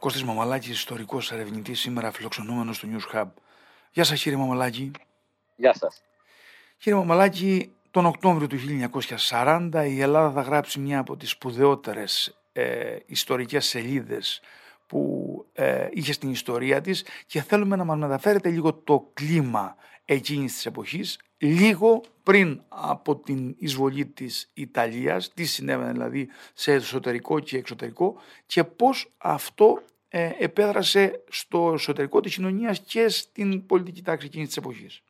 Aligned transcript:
Κώστης 0.00 0.24
Μαμαλάκης, 0.24 0.70
ιστορικός 0.70 1.32
ερευνητής, 1.32 1.80
σήμερα 1.80 2.10
φιλοξενούμενος 2.10 2.76
στο 2.76 2.88
News 2.92 3.16
Hub. 3.16 3.26
Γεια 3.90 4.04
σας 4.04 4.22
κύριε 4.22 4.38
Μαμαλάκη. 4.38 4.90
Γεια 5.56 5.74
σας. 5.74 6.02
Κύριε 6.78 6.98
Μαμαλάκη, 6.98 7.72
τον 7.90 8.06
Οκτώβριο 8.06 8.46
του 8.46 8.56
1940 9.30 9.86
η 9.86 10.00
Ελλάδα 10.00 10.30
θα 10.30 10.40
γράψει 10.40 10.80
μια 10.80 10.98
από 10.98 11.16
τις 11.16 11.30
σπουδαιότερες 11.30 12.38
ε, 12.52 12.96
ιστορικές 13.06 13.66
σελίδες 13.66 14.40
που 14.86 15.46
ε, 15.52 15.88
είχε 15.90 16.12
στην 16.12 16.30
ιστορία 16.30 16.80
της 16.80 17.04
και 17.26 17.42
θέλουμε 17.42 17.76
να 17.76 17.84
μας 17.84 17.98
μεταφέρετε 17.98 18.48
λίγο 18.48 18.74
το 18.74 19.10
κλίμα 19.12 19.76
εκείνης 20.04 20.52
της 20.52 20.66
εποχής, 20.66 21.18
λίγο 21.38 22.00
πριν 22.22 22.62
από 22.68 23.16
την 23.16 23.54
εισβολή 23.58 24.06
της 24.06 24.50
Ιταλίας, 24.54 25.32
τι 25.34 25.44
συνέβαινε 25.44 25.92
δηλαδή 25.92 26.28
σε 26.54 26.72
εσωτερικό 26.72 27.38
και 27.38 27.56
εξωτερικό 27.56 28.16
και 28.46 28.64
πώς 28.64 29.12
αυτό 29.18 29.82
ε, 29.82 29.89
επέδρασε 30.38 31.24
στο 31.28 31.72
εσωτερικό 31.72 32.20
της 32.20 32.34
κοινωνίας 32.34 32.80
και 32.80 33.08
στην 33.08 33.66
πολιτική 33.66 34.02
τάξη 34.02 34.26
εκείνης 34.26 34.46
της 34.46 34.56
εποχής. 34.56 35.02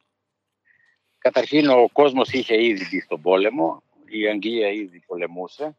Καταρχήν 1.19 1.69
ο 1.69 1.89
κόσμος 1.93 2.33
είχε 2.33 2.65
ήδη 2.65 2.87
μπει 2.91 3.01
στον 3.01 3.21
πόλεμο, 3.21 3.83
η 4.07 4.29
Αγγλία 4.29 4.69
ήδη 4.69 5.03
πολεμούσε. 5.07 5.77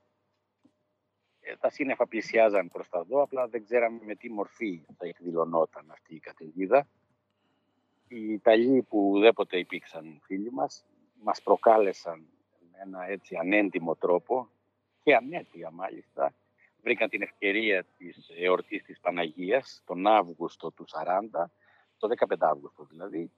Ε, 1.39 1.55
τα 1.55 1.69
σύννεφα 1.69 2.07
πλησιάζαν 2.07 2.67
προς 2.67 2.89
τα 2.89 3.03
δω, 3.03 3.21
απλά 3.21 3.47
δεν 3.47 3.63
ξέραμε 3.63 3.99
με 4.05 4.15
τι 4.15 4.29
μορφή 4.29 4.81
θα 4.97 5.07
εκδηλωνόταν 5.07 5.85
αυτή 5.91 6.15
η 6.15 6.19
καταιγίδα 6.19 6.87
οι 8.11 8.33
Ιταλοί 8.33 8.81
που 8.81 9.09
ουδέποτε 9.09 9.57
υπήρξαν 9.57 10.19
φίλοι 10.23 10.51
μας, 10.51 10.85
μας 11.23 11.41
προκάλεσαν 11.41 12.25
με 12.71 12.77
ένα 12.81 13.05
έτσι 13.07 13.35
ανέντιμο 13.35 13.95
τρόπο 13.95 14.49
και 15.03 15.15
ανέτεια 15.15 15.71
μάλιστα. 15.71 16.33
Βρήκαν 16.81 17.09
την 17.09 17.21
ευκαιρία 17.21 17.85
της 17.97 18.29
εορτής 18.37 18.83
της 18.83 18.99
Παναγίας 18.99 19.81
τον 19.85 20.07
Αύγουστο 20.07 20.71
του 20.71 20.85
40, 20.87 21.51
το 21.97 22.07
15 22.07 22.35
Αύγουστο 22.39 22.83
δηλαδή, 22.83 23.31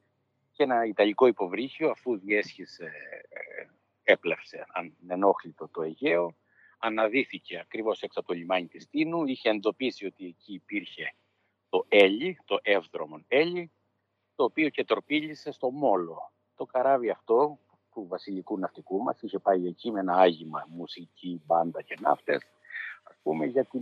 και 0.52 0.64
ένα 0.64 0.86
Ιταλικό 0.86 1.28
υποβρύχιο 1.28 1.90
αφού 1.90 2.18
διέσχισε, 2.18 2.92
ε, 3.30 3.66
έπλευσε 4.04 4.66
ανενόχλητο 5.02 5.68
το 5.68 5.82
Αιγαίο, 5.82 6.36
αναδύθηκε 6.78 7.60
ακριβώς 7.60 8.02
έξω 8.02 8.20
από 8.20 8.28
το 8.28 8.34
λιμάνι 8.34 8.68
της 8.68 8.90
Τίνου, 8.90 9.26
είχε 9.26 9.50
εντοπίσει 9.50 10.06
ότι 10.06 10.26
εκεί 10.26 10.54
υπήρχε 10.54 11.14
το 11.70 11.86
Έλλη, 11.88 12.40
το 12.46 12.60
εύδρομον 12.62 13.26
Έλλη, 13.28 13.72
το 14.36 14.44
οποίο 14.44 14.70
και 14.70 14.84
τροπήλησε 14.84 15.52
στο 15.52 15.72
Μόλο. 15.72 16.32
Το 16.56 16.66
καράβι 16.66 17.10
αυτό 17.10 17.60
του 17.94 18.08
βασιλικού 18.08 18.60
ναυτικού 18.60 19.04
μας 19.04 19.22
είχε 19.22 19.40
πάει 19.40 19.68
εκεί 19.68 19.92
με 19.92 20.00
ένα 20.00 20.14
άγημα 20.14 20.66
μουσική, 20.70 21.42
μπάντα 21.46 21.82
και 21.82 21.98
ναύτες, 22.00 22.36
ας 22.36 22.46
πούμε 23.24 23.46
για 23.46 23.66
την 23.66 23.82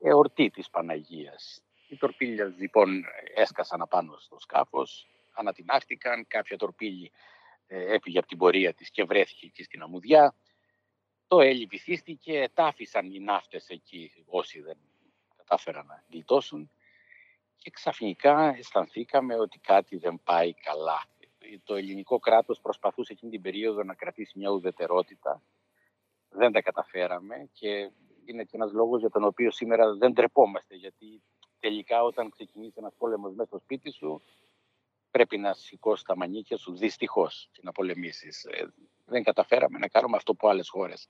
εορτή 0.00 0.50
της 0.50 0.70
Παναγίας. 0.70 1.62
Οι 1.88 1.96
τορπίλια 1.96 2.44
λοιπόν 2.44 3.04
έσκασαν 3.34 3.80
απάνω 3.82 4.16
στο 4.18 4.38
σκάφος, 4.38 5.08
ανατινάχτηκαν, 5.34 6.26
κάποια 6.26 6.56
τορπίλη 6.56 7.12
ε, 7.66 7.94
έπηγε 7.94 8.18
από 8.18 8.26
την 8.26 8.38
πορεία 8.38 8.74
της 8.74 8.90
και 8.90 9.04
βρέθηκε 9.04 9.46
εκεί 9.46 9.62
στην 9.62 9.82
αμμουδιά. 9.82 10.34
Το 11.26 11.40
έλλη 11.40 11.66
βυθίστηκε, 11.66 12.48
τάφησαν 12.54 13.10
οι 13.10 13.18
ναύτες 13.18 13.68
εκεί 13.68 14.24
όσοι 14.26 14.60
δεν 14.60 14.76
κατάφεραν 15.36 15.86
να 15.86 16.04
γλιτώσουν 16.10 16.70
και 17.58 17.70
ξαφνικά 17.70 18.54
αισθανθήκαμε 18.58 19.34
ότι 19.34 19.58
κάτι 19.58 19.96
δεν 19.96 20.20
πάει 20.24 20.54
καλά. 20.54 21.04
Το 21.64 21.74
ελληνικό 21.74 22.18
κράτος 22.18 22.60
προσπαθούσε 22.60 23.12
εκείνη 23.12 23.30
την 23.30 23.42
περίοδο 23.42 23.82
να 23.82 23.94
κρατήσει 23.94 24.38
μια 24.38 24.50
ουδετερότητα. 24.50 25.42
Δεν 26.28 26.52
τα 26.52 26.62
καταφέραμε 26.62 27.48
και 27.52 27.90
είναι 28.24 28.44
και 28.44 28.56
ένας 28.56 28.72
λόγος 28.72 29.00
για 29.00 29.10
τον 29.10 29.24
οποίο 29.24 29.50
σήμερα 29.50 29.94
δεν 29.94 30.14
τρεπόμαστε 30.14 30.74
γιατί 30.74 31.22
τελικά 31.58 32.02
όταν 32.02 32.30
ξεκινήσει 32.30 32.74
ένας 32.76 32.94
πόλεμος 32.98 33.34
μέσα 33.34 33.48
στο 33.48 33.58
σπίτι 33.58 33.90
σου 33.90 34.22
πρέπει 35.10 35.38
να 35.38 35.54
σηκώσεις 35.54 36.04
τα 36.04 36.16
μανίκια 36.16 36.56
σου 36.56 36.76
δυστυχώς 36.76 37.48
και 37.52 37.60
να 37.64 37.72
πολεμήσεις. 37.72 38.44
Ε, 38.44 38.72
δεν 39.04 39.22
καταφέραμε 39.22 39.78
να 39.78 39.88
κάνουμε 39.88 40.16
αυτό 40.16 40.34
που 40.34 40.48
άλλες 40.48 40.68
χώρες 40.68 41.08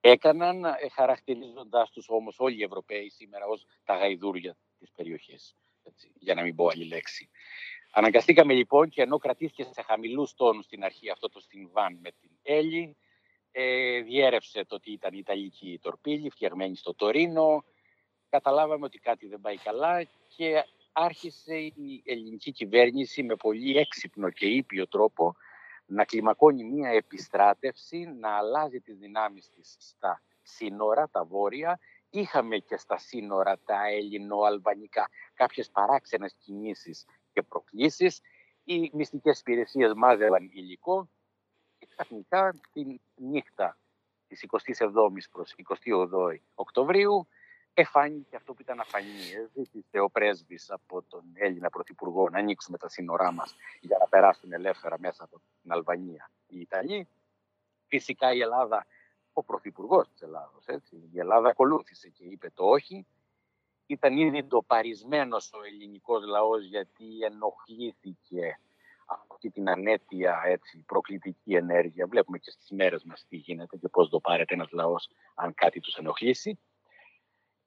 έκαναν 0.00 0.64
ε, 0.64 0.88
χαρακτηρίζοντάς 0.92 1.90
τους 1.90 2.08
όμως 2.08 2.38
όλοι 2.38 2.56
οι 2.58 2.62
Ευρωπαίοι 2.62 3.08
σήμερα 3.08 3.46
ως 3.46 3.66
τα 3.84 3.96
γαϊδούρια 3.96 4.56
της 4.78 4.90
περιοχής 4.94 5.56
έτσι, 5.82 6.12
για 6.18 6.34
να 6.34 6.42
μην 6.42 6.54
πω 6.54 6.66
άλλη 6.66 6.84
λέξη. 6.84 7.30
Αναγκαστήκαμε 7.92 8.54
λοιπόν 8.54 8.88
και 8.88 9.02
ενώ 9.02 9.18
κρατήθηκε 9.18 9.62
σε 9.64 9.82
χαμηλούς 9.82 10.34
τόνους 10.34 10.64
στην 10.64 10.84
αρχή 10.84 11.10
αυτό 11.10 11.28
το 11.28 11.40
Στινβάν 11.40 11.98
με 12.02 12.10
την 12.20 12.30
Έλλη, 12.42 12.96
ε, 13.60 14.00
διέρευσε 14.00 14.64
το 14.64 14.74
ότι 14.74 14.92
ήταν 14.92 15.14
η 15.14 15.18
Ιταλική 15.20 15.78
τορπίλη, 15.82 16.30
φτιαγμένη 16.30 16.76
στο 16.76 16.94
Τωρίνο. 16.94 17.64
Καταλάβαμε 18.28 18.84
ότι 18.84 18.98
κάτι 18.98 19.26
δεν 19.26 19.40
πάει 19.40 19.56
καλά 19.56 20.02
και 20.36 20.64
άρχισε 20.92 21.56
η 21.56 22.02
ελληνική 22.04 22.52
κυβέρνηση 22.52 23.22
με 23.22 23.36
πολύ 23.36 23.76
έξυπνο 23.76 24.30
και 24.30 24.46
ήπιο 24.46 24.88
τρόπο 24.88 25.36
να 25.86 26.04
κλιμακώνει 26.04 26.64
μία 26.64 26.90
επιστράτευση, 26.90 27.98
να 28.20 28.36
αλλάζει 28.36 28.80
τις 28.80 28.98
δυνάμεις 28.98 29.48
της 29.50 29.76
στα 29.78 30.22
σύνορα, 30.42 31.08
τα 31.08 31.24
βόρεια 31.24 31.78
Είχαμε 32.10 32.58
και 32.58 32.76
στα 32.76 32.98
σύνορα 32.98 33.58
τα 33.64 33.88
ελληνοαλβανικά 33.88 35.08
κάποιες 35.34 35.70
παράξενες 35.70 36.34
κινήσεις 36.38 37.04
και 37.32 37.42
προκλήσεις. 37.42 38.20
Οι 38.64 38.90
μυστικές 38.92 39.40
υπηρεσίες 39.40 39.92
μάζευαν 39.94 40.50
υλικό 40.52 41.08
και 41.78 41.86
ξαφνικά 41.86 42.54
την 42.72 43.00
νύχτα 43.16 43.78
της 44.28 44.46
27ης 44.48 45.30
προς 45.30 45.54
28 45.84 46.38
Οκτωβρίου 46.54 47.28
εφάνηκε 47.74 48.36
αυτό 48.36 48.54
που 48.54 48.62
ήταν 48.62 48.80
αφανή. 48.80 49.48
Ζήτησε 49.54 49.98
ο 49.98 50.10
πρέσβης 50.10 50.70
από 50.70 51.02
τον 51.02 51.22
Έλληνα 51.34 51.70
Πρωθυπουργό 51.70 52.28
να 52.28 52.38
ανοίξουμε 52.38 52.78
τα 52.78 52.88
σύνορά 52.88 53.32
μας 53.32 53.54
για 53.80 53.98
να 53.98 54.06
περάσουν 54.08 54.52
ελεύθερα 54.52 54.96
μέσα 54.98 55.24
από 55.24 55.40
την 55.62 55.72
Αλβανία 55.72 56.30
οι 56.46 56.60
Ιταλοί. 56.60 57.08
Φυσικά 57.86 58.32
η 58.32 58.40
Ελλάδα 58.40 58.86
ο 59.32 59.42
Πρωθυπουργός 59.42 60.08
της 60.08 60.22
Ελλάδος. 60.22 60.64
Η 61.12 61.18
Ελλάδα 61.18 61.48
ακολούθησε 61.48 62.08
και 62.08 62.24
είπε 62.24 62.50
το 62.54 62.64
όχι. 62.64 63.06
Ήταν 63.86 64.16
ήδη 64.16 64.44
το 64.44 64.62
παρισμένο 64.62 65.36
ο 65.36 65.64
ελληνικός 65.66 66.24
λαός 66.24 66.64
γιατί 66.64 67.04
ενοχλήθηκε 67.20 68.46
από 68.50 68.67
αυτή 69.08 69.50
την 69.50 69.68
ανέτεια 69.68 70.42
έτσι, 70.44 70.84
προκλητική 70.86 71.54
ενέργεια. 71.54 72.06
Βλέπουμε 72.06 72.38
και 72.38 72.50
στις 72.50 72.70
μέρες 72.70 73.04
μας 73.04 73.26
τι 73.28 73.36
γίνεται 73.36 73.76
και 73.76 73.88
πώς 73.88 74.08
το 74.08 74.20
πάρεται 74.20 74.54
ένας 74.54 74.70
λαός 74.70 75.10
αν 75.34 75.54
κάτι 75.54 75.80
τους 75.80 75.96
ενοχλήσει. 75.96 76.58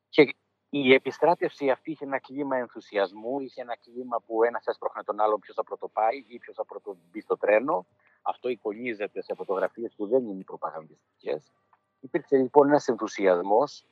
Και 0.09 0.35
η 0.69 0.93
επιστράτευση 0.93 1.69
αυτή 1.69 1.91
είχε 1.91 2.05
ένα 2.05 2.19
κλίμα 2.19 2.57
ενθουσιασμού, 2.57 3.39
είχε 3.39 3.61
ένα 3.61 3.77
κλίμα 3.77 4.21
που 4.25 4.43
ένας 4.43 4.65
έσπροχνε 4.67 5.03
τον 5.03 5.19
άλλον 5.19 5.39
ποιος 5.39 5.55
θα 5.55 5.63
πρωτοπάει 5.63 6.25
ή 6.27 6.39
ποιος 6.39 6.55
θα 6.55 6.65
πρωτομπεί 6.65 7.21
στο 7.21 7.37
τρένο. 7.37 7.85
Αυτό 8.21 8.49
εικονίζεται 8.49 9.21
σε 9.21 9.33
φωτογραφίες 9.35 9.93
που 9.95 10.07
δεν 10.07 10.27
είναι 10.27 10.43
προπαγανδιστικές. 10.43 11.51
Υπήρξε 11.99 12.37
λοιπόν 12.37 12.67
ένας 12.67 12.87
ενθουσιασμός 12.87 13.85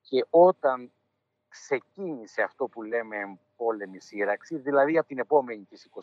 και 0.00 0.26
όταν 0.30 0.92
ξεκίνησε 1.48 2.42
αυτό 2.42 2.68
που 2.68 2.82
λέμε 2.82 3.38
πόλεμη 3.58 4.00
σύραξη, 4.00 4.56
δηλαδή 4.56 4.98
από 4.98 5.08
την 5.08 5.18
επόμενη 5.18 5.64
της 5.64 5.88
28 5.90 6.00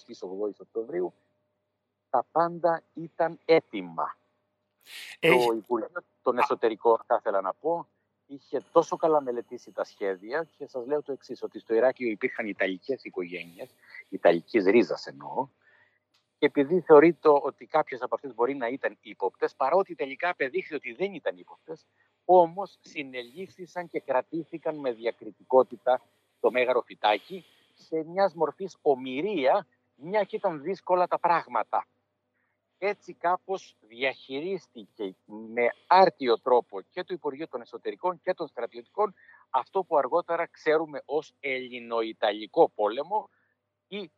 Οκτωβρίου, 0.60 1.14
τα 2.10 2.26
πάντα 2.32 2.84
ήταν 2.94 3.40
έτοιμα. 3.46 4.18
Το 5.20 5.54
Υπουργείο 5.56 5.90
των 6.22 6.38
Εσωτερικών, 6.38 6.98
θα 7.06 7.16
ήθελα 7.20 7.42
να 7.42 7.54
πω, 7.54 7.88
είχε 8.28 8.64
τόσο 8.72 8.96
καλά 8.96 9.22
μελετήσει 9.22 9.72
τα 9.72 9.84
σχέδια 9.84 10.48
και 10.58 10.68
σας 10.68 10.86
λέω 10.86 11.02
το 11.02 11.12
εξής 11.12 11.44
ότι 11.44 11.60
στο 11.60 11.74
Ηράκλειο 11.74 12.10
υπήρχαν 12.10 12.48
Ιταλικές 12.48 13.04
οικογένειες, 13.04 13.70
Ιταλικής 14.10 14.66
ρίζας 14.66 15.08
εννοώ, 15.08 15.48
και 16.38 16.46
επειδή 16.46 16.82
θεωρείται 16.82 17.30
ότι 17.30 17.66
κάποιες 17.66 18.02
από 18.02 18.16
αυτές 18.16 18.34
μπορεί 18.34 18.56
να 18.56 18.68
ήταν 18.68 18.98
ύποπτες, 19.02 19.56
παρότι 19.56 19.96
τελικά 19.96 20.30
απεδείχθη 20.30 20.76
ότι 20.76 20.94
δεν 20.94 21.14
ήταν 21.14 21.38
ύποπτες, 21.38 21.86
όμως 22.26 22.78
συνελήφθησαν 22.82 23.88
και 23.88 24.00
κρατήθηκαν 24.00 24.76
με 24.76 24.92
διακριτικότητα 24.92 26.02
το 26.46 26.52
μέγαρο 26.52 26.82
φυτάκι 26.82 27.46
σε 27.74 28.04
μιας 28.04 28.34
μορφής 28.34 28.78
ομοιρία, 28.82 29.68
μια 29.96 30.24
και 30.24 30.36
ήταν 30.36 30.62
δύσκολα 30.62 31.08
τα 31.08 31.20
πράγματα. 31.20 31.88
Έτσι 32.78 33.14
κάπως 33.14 33.76
διαχειρίστηκε 33.80 35.16
με 35.26 35.68
άρτιο 35.88 36.40
τρόπο 36.40 36.82
και 36.82 37.04
το 37.04 37.14
Υπουργείο 37.14 37.48
των 37.48 37.62
Εσωτερικών 37.62 38.22
και 38.22 38.34
των 38.34 38.48
Στρατιωτικών 38.48 39.14
αυτό 39.50 39.84
που 39.84 39.98
αργότερα 39.98 40.48
ξέρουμε 40.48 41.02
ως 41.06 41.34
Ελληνοϊταλικό 41.40 42.70
πόλεμο 42.70 43.30
ή 43.88 44.12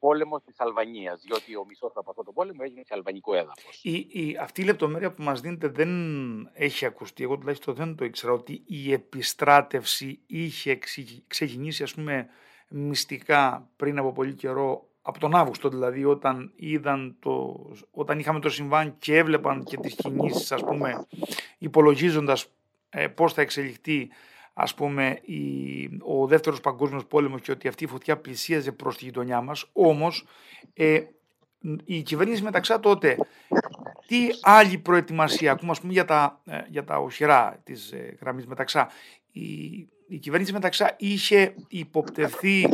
πόλεμος 0.00 0.42
της 0.44 0.54
Αλβανίας. 0.58 1.20
Διότι 1.26 1.56
ο 1.56 1.64
μισός 1.68 1.92
από 1.94 2.10
αυτό 2.10 2.22
το 2.22 2.32
πόλεμο 2.32 2.58
έγινε 2.62 2.82
σε 2.86 2.94
αλβανικό 2.94 3.34
έδαφος. 3.34 3.80
Η, 3.82 4.06
η, 4.10 4.36
αυτή 4.40 4.60
η 4.60 4.64
λεπτομέρεια 4.64 5.12
που 5.12 5.22
μας 5.22 5.40
δίνετε 5.40 5.68
δεν 5.68 5.90
έχει 6.52 6.86
ακουστεί. 6.86 7.22
Εγώ 7.22 7.36
τουλάχιστον 7.38 7.74
δεν 7.74 7.96
το 7.96 8.04
ήξερα 8.04 8.32
ότι 8.32 8.62
η 8.66 8.92
επιστράτευση 8.92 10.20
είχε 10.26 10.78
ξεκινήσει, 11.26 11.82
ας 11.82 11.94
πούμε, 11.94 12.28
μυστικά 12.68 13.68
πριν 13.76 13.98
από 13.98 14.12
πολύ 14.12 14.34
καιρό. 14.34 14.84
Από 15.02 15.18
τον 15.18 15.34
Αύγουστο 15.34 15.68
δηλαδή, 15.68 16.04
όταν, 16.04 16.52
είδαν 16.56 17.16
το, 17.20 17.66
όταν 17.90 18.18
είχαμε 18.18 18.40
το 18.40 18.48
συμβάν 18.48 18.98
και 18.98 19.16
έβλεπαν 19.16 19.64
και 19.64 19.76
τις 19.76 19.94
κινήσεις, 19.94 20.52
ας 20.52 20.64
πούμε, 20.64 21.06
υπολογίζοντας 21.58 22.46
ε, 22.90 23.08
πώς 23.08 23.32
θα 23.32 23.40
εξελιχθεί 23.40 24.08
ας 24.54 24.74
πούμε 24.74 25.18
η, 25.22 25.40
ο 26.02 26.26
δεύτερος 26.26 26.60
παγκόσμιος 26.60 27.06
πόλεμος 27.06 27.40
και 27.40 27.50
ότι 27.50 27.68
αυτή 27.68 27.84
η 27.84 27.86
φωτιά 27.86 28.16
πλησίαζε 28.16 28.72
προς 28.72 28.96
τη 28.96 29.04
γειτονιά 29.04 29.40
μας. 29.40 29.64
Όμως 29.72 30.26
ε, 30.74 31.00
η 31.84 32.02
κυβέρνηση 32.02 32.42
μεταξά 32.42 32.80
τότε 32.80 33.16
τι 34.06 34.28
άλλη 34.42 34.78
προετοιμασία, 34.78 35.52
ακούμε 35.52 35.70
ας 35.70 35.80
πούμε 35.80 35.92
για 35.92 36.04
τα, 36.04 36.40
ε, 36.44 36.58
για 36.68 36.84
τα 36.84 36.96
οχυρά 36.96 37.60
της 37.64 37.92
ε, 37.92 38.16
γραμμής 38.20 38.46
μεταξά, 38.46 38.88
η, 39.32 39.42
η 40.08 40.18
κυβέρνηση 40.18 40.52
μεταξά 40.52 40.94
είχε 40.98 41.54
υποπτευθεί 41.68 42.68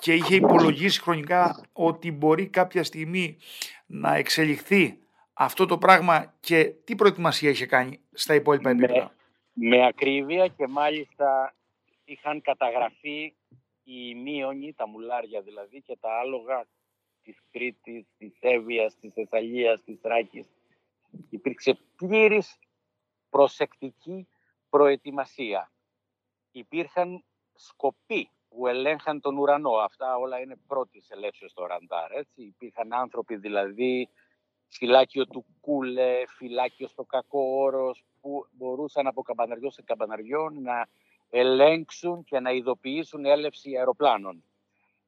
και 0.00 0.14
είχε 0.14 0.34
υπολογίσει 0.34 1.00
χρονικά 1.00 1.60
ότι 1.72 2.12
μπορεί 2.12 2.46
κάποια 2.46 2.84
στιγμή 2.84 3.36
να 3.86 4.14
εξελιχθεί 4.14 4.98
αυτό 5.32 5.66
το 5.66 5.78
πράγμα 5.78 6.34
και 6.40 6.64
τι 6.84 6.94
προετοιμασία 6.94 7.50
είχε 7.50 7.66
κάνει 7.66 8.00
στα 8.12 8.34
υπόλοιπα 8.34 8.70
επίπεδα; 8.70 9.14
Με, 9.58 9.86
ακρίβεια 9.86 10.48
και 10.48 10.66
μάλιστα 10.66 11.54
είχαν 12.04 12.40
καταγραφεί 12.40 13.34
οι 13.84 14.14
μείονοι, 14.14 14.72
τα 14.72 14.88
μουλάρια 14.88 15.40
δηλαδή 15.40 15.82
και 15.82 15.96
τα 16.00 16.18
άλογα 16.18 16.66
της 17.22 17.42
Κρήτης, 17.50 18.06
της 18.18 18.36
Εύβοιας, 18.40 18.96
της 19.00 19.12
Θεσσαλίας, 19.12 19.82
της 19.84 19.98
Ράκης. 20.02 20.48
Υπήρξε 21.30 21.78
πλήρης 21.96 22.58
προσεκτική 23.30 24.28
προετοιμασία. 24.68 25.72
Υπήρχαν 26.50 27.24
σκοποί 27.54 28.30
που 28.48 28.66
ελέγχαν 28.66 29.20
τον 29.20 29.38
ουρανό. 29.38 29.72
Αυτά 29.76 30.16
όλα 30.16 30.40
είναι 30.40 30.56
πρώτης 30.66 31.10
ελεύσεως 31.10 31.50
στο 31.50 31.66
ραντάρ. 31.66 32.12
Έτσι. 32.12 32.42
Υπήρχαν 32.42 32.92
άνθρωποι 32.92 33.36
δηλαδή 33.36 34.08
φυλάκιο 34.68 35.26
του 35.26 35.44
Κούλε, 35.60 36.22
φυλάκιο 36.26 36.88
στο 36.88 37.04
Κακό 37.04 37.40
Όρος, 37.40 38.04
που 38.26 38.46
μπορούσαν 38.50 39.06
από 39.06 39.22
καμπαναριό 39.22 39.70
σε 39.70 39.82
καμπαναριό 39.82 40.50
να 40.50 40.88
ελέγξουν 41.30 42.24
και 42.24 42.40
να 42.40 42.50
ειδοποιήσουν 42.50 43.24
έλευση 43.24 43.76
αεροπλάνων. 43.76 44.44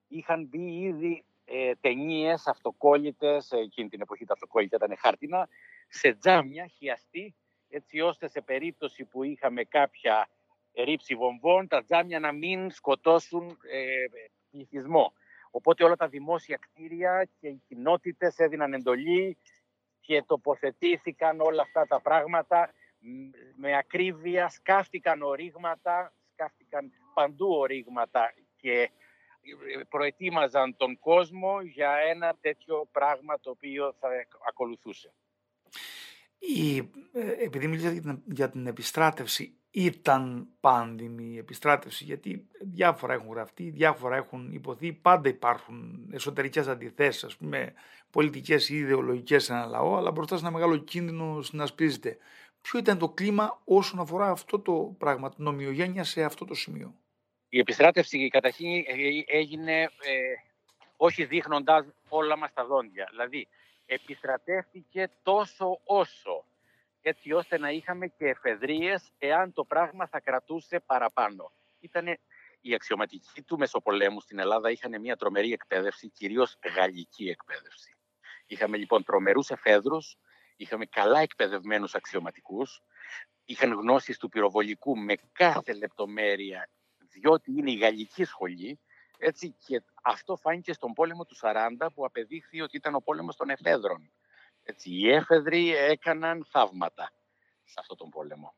Είχαν 0.09 0.45
μπει 0.45 0.79
ήδη 0.79 1.25
ε, 1.45 1.73
ταινίες 1.81 2.47
αυτοκόλλητες, 2.47 3.53
εκείνη 3.53 3.89
την 3.89 4.01
εποχή 4.01 4.25
τα 4.25 4.33
αυτοκόλλητα 4.33 4.77
ήταν 4.77 4.97
χάρτινα, 4.99 5.49
σε 5.89 6.15
τζάμια 6.15 6.67
χιαστή, 6.67 7.35
έτσι 7.69 8.01
ώστε 8.01 8.29
σε 8.29 8.41
περίπτωση 8.41 9.05
που 9.05 9.23
είχαμε 9.23 9.65
κάποια 9.65 10.29
ρήψη 10.75 11.15
βομβών, 11.15 11.69
τα 11.69 11.85
τζάμια 11.85 12.19
να 12.21 12.33
μην 12.33 12.71
σκοτώσουν 12.71 13.49
ε, 13.49 14.05
πληθυσμό. 14.51 15.13
Οπότε 15.51 15.85
όλα 15.85 15.97
τα 15.97 16.09
δημόσια 16.09 16.57
κτίρια 16.57 17.29
και 17.41 17.49
οι 17.49 17.63
κοινότητες 17.69 18.39
έδιναν 18.39 18.73
εντολή 18.73 19.37
και 20.01 20.23
τοποθετήθηκαν 20.27 21.41
όλα 21.41 21.63
αυτά 21.63 21.87
τα 21.87 22.01
πράγματα 22.01 22.73
με 23.57 23.77
ακρίβεια, 23.77 24.49
σκάφτηκαν 24.49 25.23
ορίγματα, 25.23 26.13
σκάφτηκαν 26.33 26.93
παντού 27.15 27.49
ορίγματα 27.49 28.35
και 28.57 28.91
προετοίμαζαν 29.89 30.77
τον 30.77 30.99
κόσμο 30.99 31.61
για 31.61 31.93
ένα 31.93 32.37
τέτοιο 32.41 32.89
πράγμα 32.93 33.41
το 33.41 33.51
οποίο 33.51 33.95
θα 34.01 34.09
ακολουθούσε. 34.49 35.13
Η, 36.39 36.77
ε, 37.13 37.45
επειδή 37.45 37.67
μιλήσατε 37.67 38.23
για 38.25 38.51
την 38.51 38.67
επιστράτευση, 38.67 39.59
ήταν 39.71 40.49
πάντιμη 40.61 41.25
η 41.25 41.39
επιστράτευση, 41.39 42.05
γιατί 42.05 42.49
διάφορα 42.61 43.13
έχουν 43.13 43.31
γραφτεί, 43.31 43.71
διάφορα 43.71 44.17
έχουν 44.17 44.53
υποθεί, 44.53 44.93
πάντα 44.93 45.29
υπάρχουν 45.29 46.09
εσωτερικές 46.13 46.69
αντιθέσεις, 46.69 47.25
ας 47.25 47.37
πούμε, 47.37 47.73
πολιτικές 48.11 48.69
ή 48.69 48.77
ιδεολογικές 48.77 49.45
σε 49.45 49.53
ένα 49.53 49.67
λαό, 49.67 49.97
αλλά 49.97 50.11
μπροστά 50.11 50.37
σε 50.37 50.43
ένα 50.43 50.53
μεγάλο 50.53 50.77
κίνδυνο 50.77 51.43
συνασπίζεται. 51.43 52.19
Ποιο 52.71 52.79
ήταν 52.79 52.99
το 52.99 53.09
κλίμα 53.09 53.61
όσον 53.65 54.01
αφορά 54.01 54.31
αυτό 54.31 54.61
το 54.61 54.95
πράγμα, 54.99 55.31
την 55.31 55.47
ομοιογένεια 55.47 56.05
σε 56.05 56.23
αυτό 56.23 56.45
το 56.45 56.55
σημείο; 56.55 56.95
Η 57.49 57.59
επιστράτευση 57.59 58.29
καταρχήν 58.29 58.85
ε, 58.87 59.23
έγινε 59.27 59.83
ε, 59.83 59.89
όχι 60.97 61.25
δείχνοντας 61.25 61.87
όλα 62.09 62.37
μας 62.37 62.53
τα 62.53 62.65
δόντια. 62.65 63.07
Δηλαδή, 63.11 63.49
επιστρατεύτηκε 63.87 65.11
τόσο 65.23 65.81
όσο 65.85 66.45
έτσι 67.01 67.33
ώστε 67.33 67.59
να 67.59 67.71
είχαμε 67.71 68.07
και 68.07 68.27
εφεδρίες 68.27 69.13
εάν 69.19 69.53
το 69.53 69.65
πράγμα 69.65 70.07
θα 70.07 70.21
κρατούσε 70.21 70.81
παραπάνω. 70.87 71.53
Ήτανε 71.81 72.19
οι 72.61 72.75
αξιωματικοί 72.75 73.43
του 73.43 73.59
Μεσοπολέμου 73.59 74.21
στην 74.21 74.39
Ελλάδα 74.39 74.71
είχαν 74.71 75.01
μια 75.01 75.17
τρομερή 75.17 75.53
εκπαίδευση, 75.53 76.09
κυρίως 76.09 76.59
γαλλική 76.77 77.29
εκπαίδευση. 77.29 77.97
Είχαμε 78.47 78.77
λοιπόν 78.77 79.05
τρομερούς 79.05 79.51
εφέδρους, 79.51 80.17
είχαμε 80.59 80.87
καλά 80.87 81.21
εκπαιδευμένους 81.21 81.95
αξιωματικούς, 81.95 82.83
είχαν 83.45 83.73
γνώσεις 83.73 84.19
του 84.19 84.29
πυροβολικού 84.29 84.97
με 84.97 85.15
κάθε 85.33 85.73
λεπτομέρεια, 85.73 86.69
διότι 86.99 87.53
είναι 87.53 87.71
η 87.71 87.77
γαλλική 87.77 88.25
σχολή, 88.25 88.81
έτσι, 89.19 89.57
και 89.67 89.83
αυτό 90.03 90.37
φάνηκε 90.37 90.73
στον 90.73 90.93
πόλεμο 90.93 91.25
του 91.25 91.37
40 91.41 91.87
που 91.95 92.05
απεδείχθη 92.05 92.61
ότι 92.61 92.77
ήταν 92.77 92.95
ο 92.95 93.01
πόλεμος 93.01 93.37
των 93.37 93.51
εφέδρων. 93.51 94.13
Έτσι, 94.63 94.91
οι 94.91 95.11
έφεδροι 95.11 95.75
έκαναν 95.75 96.47
θαύματα 96.51 97.13
σε 97.65 97.75
αυτόν 97.79 97.97
τον 97.97 98.11
πόλεμο. 98.11 98.55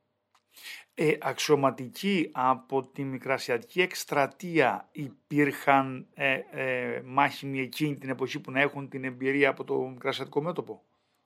Ε, 0.94 1.16
αξιωματικοί 1.20 2.30
από 2.32 2.84
τη 2.84 3.04
Μικρασιατική 3.04 3.80
εκστρατεία 3.80 4.88
υπήρχαν 4.92 6.08
ε, 6.14 6.40
ε, 6.50 7.02
μάχημοι 7.04 7.60
εκείνη 7.60 7.98
την 7.98 8.08
εποχή 8.08 8.40
που 8.40 8.50
να 8.50 8.60
έχουν 8.60 8.88
την 8.88 9.04
εμπειρία 9.04 9.48
από 9.48 9.64
το 9.64 9.74
Μικρασιατικό 9.74 10.42
μέτωπο; 10.42 10.82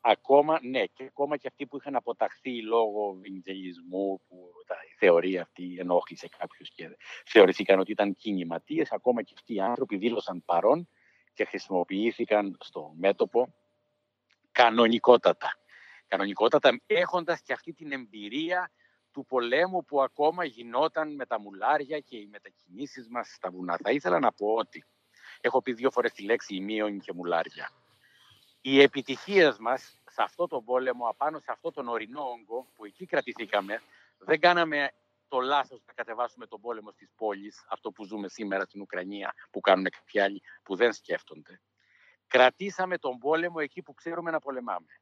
Ακόμα, 0.07 0.59
ναι, 0.63 0.85
και 0.85 1.05
ακόμα 1.05 1.37
και 1.37 1.49
αυτοί 1.49 1.67
που 1.67 1.77
είχαν 1.77 1.97
αποταχθεί 1.97 2.63
λόγω 2.63 3.13
βινιτζελισμού, 3.13 4.21
που 4.29 4.53
η 4.91 4.95
θεωρία 4.99 5.43
αυτή 5.43 5.77
ενόχλησε 5.79 6.29
κάποιους 6.39 6.71
και 6.71 6.97
θεωρηθήκαν 7.27 7.79
ότι 7.79 7.93
ήταν 7.93 8.15
κινηματίες, 8.15 8.93
ακόμα 8.93 9.23
και 9.23 9.33
αυτοί 9.37 9.55
οι 9.55 9.61
άνθρωποι 9.61 9.97
δήλωσαν 9.97 10.45
παρόν 10.45 10.89
και 11.33 11.45
χρησιμοποιήθηκαν 11.45 12.57
στο 12.61 12.93
μέτωπο 12.97 13.55
κανονικότατα. 14.53 15.59
Κανονικότατα 16.07 16.81
έχοντας 16.87 17.41
και 17.43 17.53
αυτή 17.53 17.73
την 17.73 17.93
εμπειρία 17.93 18.71
του 19.13 19.25
πολέμου 19.27 19.85
που 19.85 20.03
ακόμα 20.03 20.45
γινόταν 20.45 21.15
με 21.15 21.27
τα 21.27 21.41
μουλάρια 21.41 22.01
και 22.01 22.17
οι 22.17 22.27
μετακινήσεις 22.27 23.09
μας 23.09 23.29
στα 23.29 23.51
βουνά. 23.51 23.77
Θα 23.83 23.91
ήθελα 23.91 24.19
να 24.19 24.33
πω 24.33 24.55
ότι 24.55 24.85
έχω 25.41 25.63
πει 25.63 25.73
δύο 25.73 25.91
φορές 25.91 26.13
τη 26.13 26.23
λέξη 26.23 26.55
ημίων 26.55 27.01
και 27.01 27.13
μουλάρια. 27.13 27.84
Οι 28.67 28.81
επιτυχίες 28.81 29.59
μας 29.59 30.03
σε 30.11 30.23
αυτό 30.23 30.47
τον 30.47 30.65
πόλεμο, 30.65 31.09
απάνω 31.09 31.39
σε 31.39 31.53
αυτό 31.53 31.71
τον 31.71 31.89
ορεινό 31.89 32.23
όγκο 32.23 32.69
που 32.75 32.85
εκεί 32.85 33.07
κρατηθήκαμε, 33.07 33.83
δεν 34.19 34.41
κάναμε 34.41 34.93
το 35.29 35.41
λάθος 35.41 35.83
να 35.87 35.93
κατεβάσουμε 35.93 36.47
τον 36.47 36.61
πόλεμο 36.61 36.91
στις 36.91 37.11
πόλεις, 37.17 37.65
αυτό 37.69 37.91
που 37.91 38.05
ζούμε 38.05 38.29
σήμερα 38.29 38.65
στην 38.65 38.81
Ουκρανία, 38.81 39.35
που 39.51 39.61
κάνουν 39.61 39.85
κάποιοι 39.91 40.21
άλλοι 40.21 40.43
που 40.63 40.77
δεν 40.77 40.93
σκέφτονται 40.93 41.61
κρατήσαμε 42.35 42.99
τον 42.99 43.19
πόλεμο 43.19 43.57
εκεί 43.59 43.83
που 43.83 43.95
ξέρουμε 43.95 44.31
να 44.31 44.39
πολεμάμε. 44.39 45.01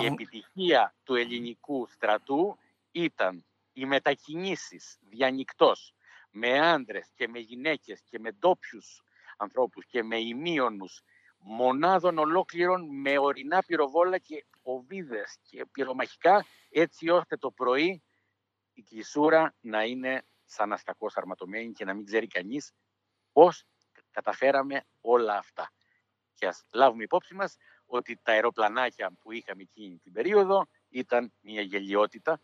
Η 0.00 0.06
επιτυχία 0.06 0.94
του 1.02 1.14
ελληνικού 1.14 1.86
στρατού 1.86 2.58
ήταν 2.90 3.44
οι 3.72 3.84
μετακινήσεις 3.84 4.98
διανυκτός 5.00 5.94
με 6.30 6.58
άντρες 6.58 7.10
και 7.14 7.28
με 7.28 7.38
γυναίκες 7.38 8.02
και 8.02 8.18
με 8.18 8.32
ντόπιους 8.32 9.02
ανθρώπους 9.36 9.86
και 9.86 10.02
με 10.02 10.20
ημίωνους 10.20 11.02
μονάδων 11.42 12.18
ολόκληρων 12.18 13.00
με 13.00 13.18
ορεινά 13.18 13.62
πυροβόλα 13.66 14.18
και 14.18 14.46
οβίδες 14.62 15.38
και 15.42 15.66
πυρομαχικά 15.72 16.46
έτσι 16.68 17.08
ώστε 17.08 17.36
το 17.36 17.50
πρωί 17.50 18.02
η 18.72 18.82
κλεισούρα 18.82 19.54
να 19.60 19.84
είναι 19.84 20.24
σαν 20.44 20.72
αστακός 20.72 21.16
αρματωμένη 21.16 21.72
και 21.72 21.84
να 21.84 21.94
μην 21.94 22.04
ξέρει 22.04 22.26
κανείς 22.26 22.72
πώς 23.32 23.64
καταφέραμε 24.10 24.84
όλα 25.00 25.36
αυτά. 25.36 25.72
Και 26.34 26.46
ας 26.46 26.64
λάβουμε 26.72 27.02
υπόψη 27.02 27.34
μας 27.34 27.56
ότι 27.86 28.20
τα 28.22 28.32
αεροπλανάκια 28.32 29.12
που 29.20 29.32
είχαμε 29.32 29.62
εκείνη 29.62 29.98
την 29.98 30.12
περίοδο 30.12 30.66
ήταν 30.88 31.32
μια 31.40 31.62
γελιότητα 31.62 32.40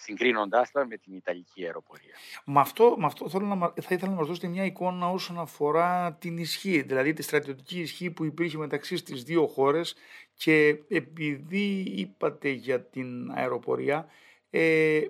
συγκρίνοντάς 0.00 0.70
τα 0.70 0.86
με 0.86 0.96
την 0.96 1.14
Ιταλική 1.14 1.64
αεροπορία. 1.64 2.14
Με 2.44 2.60
αυτό, 2.60 2.94
με 2.98 3.06
αυτό 3.06 3.28
θέλω 3.28 3.46
να, 3.46 3.56
θα 3.56 3.94
ήθελα 3.94 4.10
να 4.10 4.16
μας 4.16 4.26
δώσετε 4.26 4.46
μια 4.46 4.64
εικόνα 4.64 5.10
όσον 5.10 5.38
αφορά 5.38 6.12
την 6.12 6.38
ισχύ, 6.38 6.82
δηλαδή 6.82 7.12
τη 7.12 7.22
στρατιωτική 7.22 7.80
ισχύ 7.80 8.10
που 8.10 8.24
υπήρχε 8.24 8.58
μεταξύ 8.58 8.96
στις 8.96 9.22
δύο 9.22 9.46
χώρες 9.46 9.94
και 10.34 10.82
επειδή 10.88 11.80
είπατε 11.80 12.48
για 12.48 12.82
την 12.82 13.30
αεροπορία, 13.30 14.06
ε, 14.50 15.00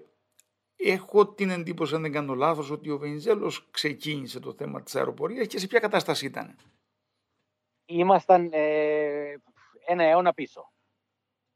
Έχω 0.83 1.27
την 1.27 1.51
εντύπωση, 1.51 1.95
αν 1.95 2.03
δεν 2.03 2.13
κάνω 2.13 2.35
λάθος, 2.35 2.71
ότι 2.71 2.91
ο 2.91 2.99
Βενιζέλος 2.99 3.69
ξεκίνησε 3.71 4.41
το 4.41 4.53
θέμα 4.53 4.83
της 4.83 4.97
αεροπορίας 4.97 5.47
και 5.47 5.59
σε 5.59 5.67
ποια 5.67 5.79
κατάσταση 5.79 6.27
ήταν. 6.27 6.57
Ήμασταν 7.85 8.49
ε, 8.53 9.35
ένα 9.87 10.05
αιώνα 10.05 10.33
πίσω, 10.33 10.73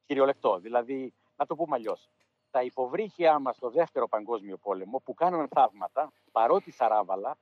κυριολεκτό. 0.07 0.59
Δηλαδή, 0.59 1.15
να 1.37 1.47
το 1.47 1.55
πούμε 1.55 1.77
αλλιώς. 1.77 2.11
Τα 2.55 2.63
υποβρύχια 2.63 3.39
μας 3.39 3.57
στο 3.57 3.71
δεύτερο 3.71 4.09
παγκόσμιο 4.09 4.57
πόλεμο 4.57 4.99
που 5.05 5.15
κάναν 5.15 5.49
θαύματα, 5.49 6.13
παρότι 6.33 6.71
Σαράβαλα, 6.71 7.39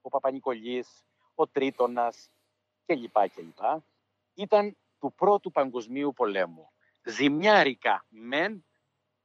ο 0.00 0.08
Παπανικολής, 0.08 1.04
ο 1.34 1.46
Τρίτονας 1.46 2.30
κλπ. 2.86 3.16
κλπ. 3.34 3.58
ήταν 4.34 4.76
του 4.98 5.12
πρώτου 5.14 5.50
παγκοσμίου 5.50 6.12
πολέμου. 6.12 6.70
Ζημιάρικα 7.04 8.04
μεν, 8.08 8.64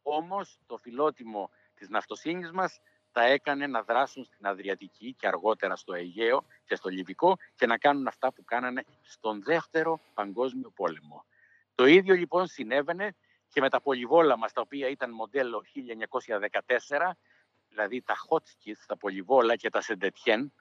όμως 0.01 0.59
το 0.65 0.77
φιλότιμο 0.77 1.49
της 1.73 1.89
ναυτοσύνης 1.89 2.51
μας 2.51 2.79
τα 3.11 3.23
έκανε 3.23 3.67
να 3.67 3.83
δράσουν 3.83 4.23
στην 4.23 4.45
Αδριατική 4.45 5.13
και 5.13 5.27
αργότερα 5.27 5.75
στο 5.75 5.93
Αιγαίο 5.93 6.45
και 6.65 6.75
στο 6.75 6.89
Λιβικό 6.89 7.37
και 7.55 7.65
να 7.65 7.77
κάνουν 7.77 8.07
αυτά 8.07 8.33
που 8.33 8.43
κάνανε 8.43 8.83
στον 9.01 9.43
δεύτερο 9.43 9.99
παγκόσμιο 10.13 10.69
πόλεμο. 10.69 11.25
Το 11.75 11.85
ίδιο 11.85 12.15
λοιπόν 12.15 12.47
συνέβαινε 12.47 13.15
και 13.49 13.61
με 13.61 13.69
τα 13.69 13.81
πολυβόλα 13.81 14.37
τα 14.37 14.61
οποία 14.61 14.87
ήταν 14.87 15.11
μοντέλο 15.11 15.63
1914, 15.75 17.11
δηλαδή 17.69 18.01
τα 18.01 18.15
Hotchkiss, 18.29 18.83
τα 18.87 18.97
πολυβόλα 18.97 19.55
και 19.55 19.69
τα 19.69 19.81
Σεντετιέν, 19.81 20.53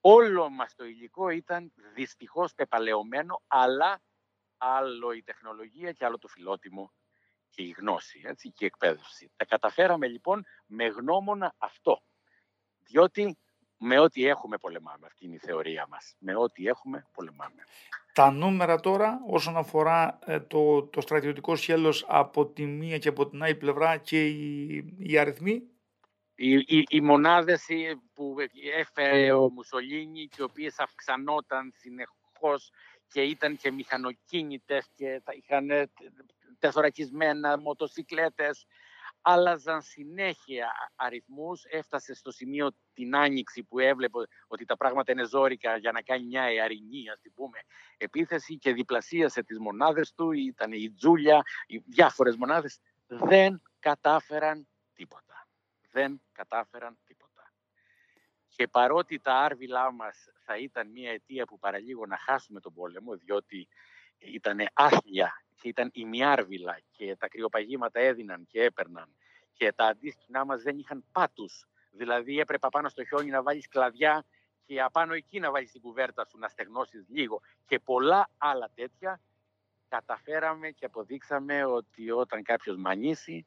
όλο 0.00 0.50
μας 0.50 0.74
το 0.74 0.84
υλικό 0.84 1.28
ήταν 1.28 1.72
δυστυχώς 1.94 2.54
πεπαλαιωμένο, 2.54 3.42
αλλά 3.46 4.02
άλλο 4.56 5.12
η 5.12 5.22
τεχνολογία 5.22 5.92
και 5.92 6.04
άλλο 6.04 6.18
το 6.18 6.28
φιλότιμο 6.28 6.92
και 7.48 7.62
η 7.62 7.74
γνώση 7.78 8.22
έτσι, 8.24 8.50
και 8.50 8.64
η 8.64 8.66
εκπαίδευση. 8.66 9.32
Τα 9.36 9.44
καταφέραμε 9.44 10.06
λοιπόν 10.06 10.44
με 10.66 10.86
γνώμονα 10.86 11.54
αυτό. 11.58 12.02
Διότι 12.78 13.38
με 13.76 13.98
ό,τι 13.98 14.26
έχουμε 14.26 14.56
πολεμάμε. 14.58 15.06
Αυτή 15.06 15.24
είναι 15.24 15.34
η 15.34 15.38
θεωρία 15.38 15.86
μας. 15.86 16.14
Με 16.18 16.34
ό,τι 16.36 16.66
έχουμε 16.66 17.06
πολεμάμε. 17.12 17.64
Τα 18.12 18.30
νούμερα 18.30 18.80
τώρα 18.80 19.20
όσον 19.26 19.56
αφορά 19.56 20.18
ε, 20.24 20.40
το, 20.40 20.82
το 20.82 21.00
στρατιωτικό 21.00 21.56
σχέλος 21.56 22.04
από 22.08 22.46
τη 22.46 22.66
μία 22.66 22.98
και 22.98 23.08
από 23.08 23.28
την 23.28 23.42
άλλη 23.42 23.54
πλευρά 23.54 23.96
και 23.96 24.26
οι, 24.26 24.94
οι 24.98 25.18
αριθμοί; 25.18 25.62
Οι, 26.34 26.54
οι, 26.54 26.84
οι 26.88 27.00
μονάδες 27.00 27.66
που 28.14 28.34
έφερε 28.78 29.32
ο 29.32 29.50
Μουσολίνη 29.50 30.26
και 30.26 30.36
οι 30.38 30.42
οποίες 30.42 30.78
αυξανόταν 30.78 31.72
συνεχώς 31.76 32.70
και 33.08 33.22
ήταν 33.22 33.56
και 33.56 33.70
μηχανοκίνητες 33.70 34.88
και 34.94 35.22
είχαν 35.42 35.90
τεθωρακισμένα, 36.58 37.58
μοτοσυκλέτες, 37.58 38.66
άλλαζαν 39.22 39.82
συνέχεια 39.82 40.72
αριθμούς, 40.96 41.64
έφτασε 41.64 42.14
στο 42.14 42.30
σημείο 42.30 42.70
την 42.92 43.16
άνοιξη 43.16 43.62
που 43.62 43.78
έβλεπε 43.78 44.18
ότι 44.46 44.64
τα 44.64 44.76
πράγματα 44.76 45.12
είναι 45.12 45.24
ζώρικα 45.24 45.76
για 45.76 45.92
να 45.92 46.02
κάνει 46.02 46.24
μια 46.26 46.42
εαρινή, 46.42 47.10
ας 47.10 47.20
την 47.20 47.32
πούμε, 47.34 47.58
επίθεση 47.96 48.58
και 48.58 48.72
διπλασίασε 48.72 49.42
τις 49.42 49.58
μονάδες 49.58 50.12
του, 50.12 50.32
ήταν 50.32 50.72
η 50.72 50.90
Τζούλια, 50.90 51.42
οι 51.66 51.78
διάφορες 51.78 52.36
μονάδες, 52.36 52.80
δεν 53.06 53.62
κατάφεραν 53.78 54.68
τίποτα. 54.94 55.48
Δεν 55.90 56.22
κατάφεραν 56.32 56.98
τίποτα. 57.04 57.52
Και 58.48 58.68
παρότι 58.68 59.18
τα 59.20 59.34
άρβιλά 59.34 59.92
μας 59.92 60.28
θα 60.44 60.56
ήταν 60.56 60.90
μια 60.90 61.10
αιτία 61.10 61.44
που 61.44 61.58
παραλίγο 61.58 62.06
να 62.06 62.16
χάσουμε 62.16 62.60
τον 62.60 62.72
πόλεμο, 62.72 63.16
διότι 63.16 63.68
ήταν 64.24 64.58
άθλια 64.72 65.42
και 65.60 65.68
ήταν 65.68 65.90
ημιάρβιλα 65.92 66.80
και 66.90 67.16
τα 67.16 67.28
κρυοπαγήματα 67.28 68.00
έδιναν 68.00 68.46
και 68.46 68.62
έπαιρναν 68.62 69.14
και 69.52 69.72
τα 69.72 69.86
αντίστοιχα 69.86 70.44
μας 70.44 70.62
δεν 70.62 70.78
είχαν 70.78 71.04
πάτους. 71.12 71.66
Δηλαδή 71.90 72.38
έπρεπε 72.38 72.68
πάνω 72.70 72.88
στο 72.88 73.04
χιόνι 73.04 73.30
να 73.30 73.42
βάλεις 73.42 73.68
κλαδιά 73.68 74.24
και 74.64 74.82
απάνω 74.82 75.14
εκεί 75.14 75.40
να 75.40 75.50
βάλεις 75.50 75.70
την 75.70 75.80
κουβέρτα 75.80 76.24
σου 76.24 76.38
να 76.38 76.48
στεγνώσεις 76.48 77.06
λίγο 77.08 77.40
και 77.66 77.78
πολλά 77.78 78.30
άλλα 78.38 78.70
τέτοια 78.74 79.20
καταφέραμε 79.88 80.70
και 80.70 80.84
αποδείξαμε 80.84 81.64
ότι 81.64 82.10
όταν 82.10 82.42
κάποιος 82.42 82.76
μανίσει 82.76 83.46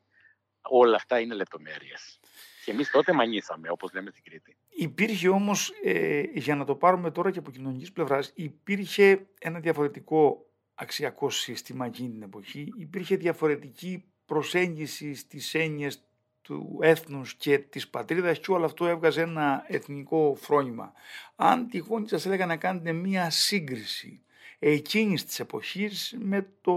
όλα 0.62 0.96
αυτά 0.96 1.20
είναι 1.20 1.36
λεπτομέρειες. 1.36 2.20
Και 2.66 2.72
εμείς 2.72 2.92
τότε 2.92 3.14
μανίσαμε 3.14 3.70
όπως 3.70 3.94
λέμε 3.94 4.10
στην 4.10 4.24
Κρήτη. 4.24 4.58
Υπήρχε 4.70 5.30
όμως, 5.30 5.72
ε, 5.84 6.22
για 6.34 6.56
να 6.56 6.66
το 6.66 6.76
πάρουμε 6.76 7.12
τώρα 7.12 7.32
και 7.32 7.40
από 7.40 7.52
κοινωνικής 7.52 7.92
πλευράς, 7.92 8.32
υπήρχε 8.36 9.28
ένα 9.40 9.60
διαφορετικό 9.60 10.46
αξιακό 10.76 11.30
σύστημα 11.30 11.86
εκείνη 11.86 12.10
την 12.10 12.22
εποχή. 12.22 12.74
Υπήρχε 12.78 13.16
διαφορετική 13.16 14.04
προσέγγιση 14.26 15.16
στις 15.16 15.54
έννοιες 15.54 16.00
του 16.42 16.80
έθνους 16.82 17.36
και 17.36 17.60
της 17.60 17.88
πατρίδας 17.88 18.40
και 18.40 18.52
όλο 18.52 18.66
αυτό 18.66 18.88
έβγαζε 18.88 19.22
ένα 19.22 19.66
εθνικό 19.68 20.36
φρόνημα. 20.40 20.94
Αν 21.36 21.68
τυχόν 21.70 22.08
σας 22.08 22.26
έλεγα 22.26 22.46
να 22.46 22.58
κάνετε 22.58 22.92
μία 22.92 23.30
σύγκριση 23.30 24.22
εκείνης 24.60 25.26
της 25.26 25.40
εποχής 25.40 26.16
με 26.20 26.48
το 26.62 26.76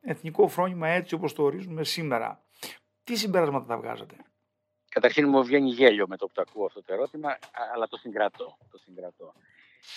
εθνικό 0.00 0.48
φρόνημα 0.48 0.88
έτσι 0.88 1.14
όπως 1.14 1.32
το 1.32 1.42
ορίζουμε 1.42 1.84
σήμερα, 1.84 2.42
τι 3.04 3.16
συμπεράσματα 3.16 3.64
θα 3.66 3.76
βγάζατε; 3.76 4.16
Καταρχήν 4.88 5.28
μου 5.28 5.44
βγαίνει 5.44 5.70
γέλιο 5.70 6.06
με 6.06 6.16
το 6.16 6.26
που 6.26 6.32
το 6.32 6.42
ακούω 6.48 6.64
αυτό 6.66 6.82
το 6.82 6.92
ερώτημα, 6.92 7.38
αλλά 7.74 7.88
το 7.88 7.96
συγκρατώ. 7.96 8.58
Το, 8.70 8.78
συγκρατώ. 8.78 9.34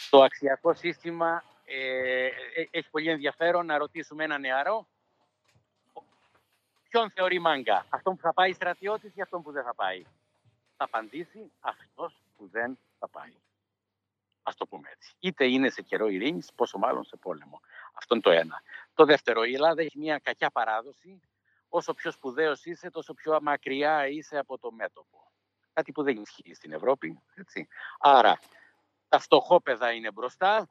το 0.09 0.21
αξιακό 0.21 0.73
σύστημα 0.73 1.43
ε, 1.69 2.25
ε, 2.25 2.67
έχει 2.71 2.89
πολύ 2.89 3.09
ενδιαφέρον 3.09 3.65
να 3.65 3.77
ρωτήσουμε 3.77 4.23
ένα 4.23 4.37
νεαρό 4.37 4.87
ποιον 6.89 7.11
θεωρεί 7.11 7.39
μάγκα, 7.39 7.85
αυτόν 7.89 8.15
που 8.15 8.21
θα 8.21 8.33
πάει 8.33 8.53
στρατιώτης 8.53 9.15
ή 9.15 9.21
αυτόν 9.21 9.41
που 9.41 9.51
δεν 9.51 9.63
θα 9.63 9.75
πάει; 9.75 10.03
Θα 10.77 10.83
απαντήσει 10.83 11.51
αυτός 11.59 12.21
που 12.37 12.47
δεν 12.47 12.77
θα 12.99 13.07
πάει. 13.07 13.33
Α 14.43 14.51
το 14.57 14.67
πούμε 14.67 14.89
έτσι. 14.89 15.15
Είτε 15.19 15.45
είναι 15.45 15.69
σε 15.69 15.81
καιρό 15.81 16.07
ειρήνης, 16.07 16.53
πόσο 16.55 16.77
μάλλον 16.77 17.03
σε 17.03 17.15
πόλεμο. 17.17 17.61
Αυτό 17.93 18.13
είναι 18.13 18.23
το 18.23 18.31
ένα. 18.31 18.61
Το 18.93 19.05
δεύτερο, 19.05 19.43
η 19.43 19.53
Ελλάδα 19.53 19.81
έχει 19.81 19.97
μια 19.97 20.19
κακιά 20.19 20.49
παράδοση. 20.49 21.21
Όσο 21.69 21.93
πιο 21.93 22.11
σπουδαίος 22.11 22.65
είσαι, 22.65 22.89
τόσο 22.89 23.13
πιο 23.13 23.41
μακριά 23.41 24.07
είσαι 24.07 24.37
από 24.37 24.57
το 24.57 24.71
μέτωπο. 24.71 25.31
Κάτι 25.73 25.91
που 25.91 26.03
δεν 26.03 26.17
ισχύει 26.17 26.53
στην 26.53 26.71
Ευρώπη. 26.71 27.21
Έτσι. 27.35 27.67
Άρα, 27.99 28.39
τα 29.09 29.19
φτωχόπεδα 29.19 29.91
είναι 29.91 30.11
μπροστά, 30.11 30.69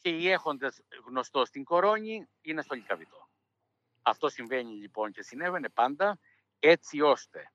και 0.00 0.10
οι 0.10 0.28
έχοντες 0.28 0.82
γνωστό 1.06 1.44
στην 1.44 1.64
κορώνη 1.64 2.28
είναι 2.40 2.62
στο 2.62 2.74
λικαβιτό. 2.74 3.28
Αυτό 4.02 4.28
συμβαίνει 4.28 4.72
λοιπόν 4.72 5.12
και 5.12 5.22
συνέβαινε 5.22 5.68
πάντα 5.68 6.18
έτσι 6.58 7.00
ώστε 7.00 7.52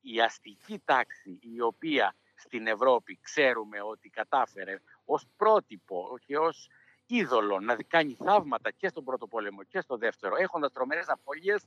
η 0.00 0.20
αστική 0.20 0.82
τάξη 0.84 1.38
η 1.40 1.60
οποία 1.60 2.16
στην 2.34 2.66
Ευρώπη 2.66 3.18
ξέρουμε 3.22 3.80
ότι 3.82 4.08
κατάφερε 4.08 4.78
ως 5.04 5.26
πρότυπο 5.36 6.18
και 6.24 6.38
ως 6.38 6.70
είδωλο 7.06 7.60
να 7.60 7.76
κάνει 7.76 8.16
θαύματα 8.24 8.70
και 8.70 8.88
στον 8.88 9.04
πρώτο 9.04 9.26
πόλεμο 9.26 9.62
και 9.62 9.80
στο 9.80 9.96
δεύτερο 9.96 10.36
έχοντας 10.36 10.72
τρομερές 10.72 11.08
απολίες 11.08 11.64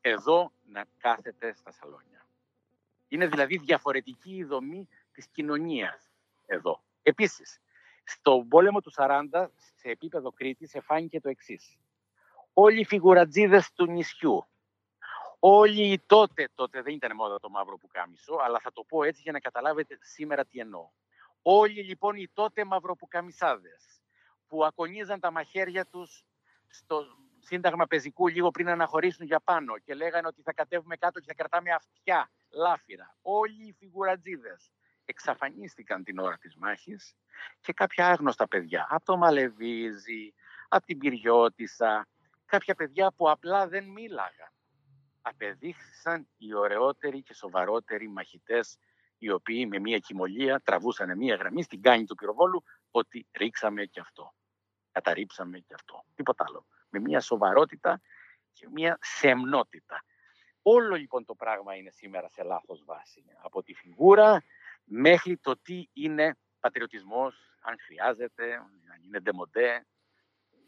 εδώ 0.00 0.52
να 0.64 0.84
κάθεται 0.98 1.54
στα 1.54 1.72
σαλόνια. 1.72 2.26
Είναι 3.08 3.26
δηλαδή 3.26 3.58
διαφορετική 3.58 4.34
η 4.34 4.44
δομή 4.44 4.88
της 5.12 5.26
κοινωνίας 5.26 6.10
εδώ. 6.46 6.82
Επίσης, 7.02 7.60
στον 8.04 8.48
πόλεμο 8.48 8.80
του 8.80 8.92
40, 8.96 9.48
σε 9.74 9.88
επίπεδο 9.88 10.32
Κρήτης, 10.32 10.74
εφάνηκε 10.74 11.20
το 11.20 11.28
εξής. 11.28 11.78
Όλοι 12.52 12.80
οι 12.80 12.84
φιγουρατζίδες 12.84 13.72
του 13.72 13.86
νησιού, 13.86 14.46
όλοι 15.38 15.92
οι 15.92 16.02
τότε, 16.06 16.48
τότε 16.54 16.82
δεν 16.82 16.94
ήταν 16.94 17.16
μόνο 17.16 17.38
το 17.38 17.48
μαύρο 17.48 17.76
που 17.76 17.86
κάμισο, 17.86 18.34
αλλά 18.44 18.58
θα 18.58 18.72
το 18.72 18.84
πω 18.84 19.02
έτσι 19.02 19.20
για 19.22 19.32
να 19.32 19.40
καταλάβετε 19.40 19.98
σήμερα 20.00 20.44
τι 20.44 20.58
εννοώ. 20.58 20.90
Όλοι 21.42 21.82
λοιπόν 21.82 22.16
οι 22.16 22.28
τότε 22.32 22.64
μαυροπουκαμισάδες 22.64 24.02
που 24.48 24.64
ακονίζαν 24.64 25.20
τα 25.20 25.30
μαχαίρια 25.30 25.86
τους 25.86 26.24
στο 26.68 27.04
σύνταγμα 27.38 27.86
πεζικού 27.86 28.28
λίγο 28.28 28.50
πριν 28.50 28.68
αναχωρήσουν 28.68 29.26
για 29.26 29.40
πάνω 29.40 29.78
και 29.78 29.94
λέγανε 29.94 30.26
ότι 30.26 30.42
θα 30.42 30.52
κατέβουμε 30.52 30.96
κάτω 30.96 31.20
και 31.20 31.26
θα 31.26 31.34
κρατάμε 31.34 31.70
αυτιά, 31.70 32.30
λάφυρα. 32.50 33.16
Όλοι 33.22 33.66
οι 33.66 33.72
φιγουρατζίδες 33.72 34.72
εξαφανίστηκαν 35.04 36.04
την 36.04 36.18
ώρα 36.18 36.38
της 36.38 36.56
μάχης 36.56 37.16
και 37.60 37.72
κάποια 37.72 38.08
άγνωστα 38.08 38.48
παιδιά, 38.48 38.86
από 38.90 39.04
το 39.04 39.16
Μαλεβίζη, 39.16 40.34
από 40.68 40.86
την 40.86 40.98
Πυριώτισσα, 40.98 42.08
κάποια 42.46 42.74
παιδιά 42.74 43.12
που 43.16 43.30
απλά 43.30 43.68
δεν 43.68 43.84
μίλαγαν. 43.84 44.52
Απεδείχθησαν 45.22 46.28
οι 46.36 46.54
ωραιότεροι 46.54 47.22
και 47.22 47.34
σοβαρότεροι 47.34 48.08
μαχητές 48.08 48.78
οι 49.18 49.30
οποίοι 49.30 49.66
με 49.70 49.78
μία 49.78 49.98
κοιμωλία 49.98 50.60
τραβούσαν 50.60 51.16
μία 51.16 51.34
γραμμή 51.34 51.62
στην 51.62 51.82
κάνη 51.82 52.04
του 52.04 52.14
πυροβόλου 52.14 52.62
ότι 52.90 53.26
ρίξαμε 53.32 53.84
και 53.84 54.00
αυτό. 54.00 54.34
Καταρρίψαμε 54.92 55.58
και 55.58 55.74
αυτό. 55.74 56.04
Τίποτα 56.14 56.44
άλλο. 56.48 56.66
Με 56.88 57.00
μία 57.00 57.20
σοβαρότητα 57.20 58.00
και 58.52 58.68
μία 58.72 58.98
σεμνότητα. 59.00 60.04
Όλο 60.62 60.94
λοιπόν 60.94 61.24
το 61.24 61.34
πράγμα 61.34 61.74
είναι 61.74 61.90
σήμερα 61.90 62.28
σε 62.28 62.42
λάθος 62.42 62.84
βάση. 62.84 63.24
Από 63.42 63.62
τη 63.62 63.74
φιγούρα 63.74 64.44
μέχρι 64.84 65.36
το 65.36 65.56
τι 65.62 65.88
είναι 65.92 66.36
πατριωτισμός, 66.64 67.34
αν 67.60 67.76
χρειάζεται, 67.86 68.54
αν 68.92 69.00
είναι 69.06 69.20
ντεμοντέ, 69.20 69.86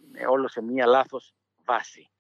είναι 0.04 0.26
όλο 0.26 0.48
σε 0.48 0.62
μία 0.62 0.86
λάθος 0.86 1.34
βάση. 1.64 2.10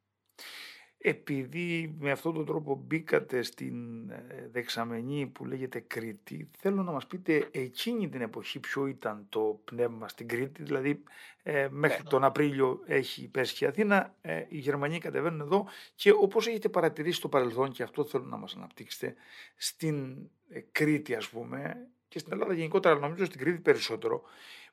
Επειδή 0.98 1.96
με 1.98 2.10
αυτόν 2.10 2.34
τον 2.34 2.46
τρόπο 2.46 2.74
μπήκατε 2.74 3.42
στην 3.42 4.10
ε, 4.10 4.48
δεξαμενή 4.52 5.26
που 5.26 5.44
λέγεται 5.44 5.80
Κρήτη, 5.80 6.50
θέλω 6.58 6.82
να 6.82 6.92
μας 6.92 7.06
πείτε 7.06 7.48
εκείνη 7.52 8.08
την 8.08 8.20
εποχή 8.20 8.60
ποιο 8.60 8.86
ήταν 8.86 9.26
το 9.28 9.60
πνεύμα 9.64 10.08
στην 10.08 10.28
Κρήτη, 10.28 10.62
δηλαδή 10.62 11.02
ε, 11.42 11.68
μέχρι 11.70 12.02
ναι. 12.02 12.08
τον 12.08 12.24
Απρίλιο 12.24 12.82
έχει 12.86 13.28
πέσει 13.28 13.64
η 13.64 13.66
Αθήνα, 13.66 14.14
ε, 14.20 14.44
οι 14.48 14.58
Γερμανοί 14.58 14.98
κατεβαίνουν 14.98 15.40
εδώ 15.40 15.66
και 15.94 16.10
όπως 16.10 16.46
έχετε 16.46 16.68
παρατηρήσει 16.68 17.16
στο 17.16 17.28
παρελθόν 17.28 17.72
και 17.72 17.82
αυτό 17.82 18.04
θέλω 18.04 18.24
να 18.24 18.36
μας 18.36 18.54
αναπτύξετε, 18.54 19.14
στην 19.56 20.28
ε, 20.48 20.60
Κρήτη 20.72 21.14
ας 21.14 21.28
πούμε 21.28 21.88
και 22.16 22.22
στην 22.22 22.34
Ελλάδα 22.34 22.54
γενικότερα, 22.54 22.94
αλλά 22.94 23.06
νομίζω 23.06 23.24
στην 23.24 23.40
Κρήτη 23.40 23.60
περισσότερο, 23.60 24.22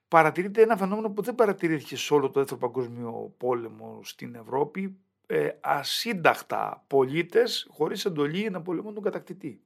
παρατηρείται 0.07 0.61
ένα 0.61 0.77
φαινόμενο 0.77 1.09
που 1.09 1.21
δεν 1.21 1.35
παρατηρήθηκε 1.35 1.95
σε 1.95 2.13
όλο 2.13 2.29
το 2.29 2.39
δεύτερο 2.39 2.59
παγκόσμιο 2.59 3.35
πόλεμο 3.37 4.03
στην 4.03 4.35
Ευρώπη, 4.35 4.97
ε, 5.25 5.49
ασύνταχτα 5.61 6.83
πολίτες 6.87 7.67
χωρίς 7.69 8.05
εντολή 8.05 8.49
να 8.49 8.61
πολεμούν 8.61 8.93
τον 8.93 9.03
κατακτητή. 9.03 9.63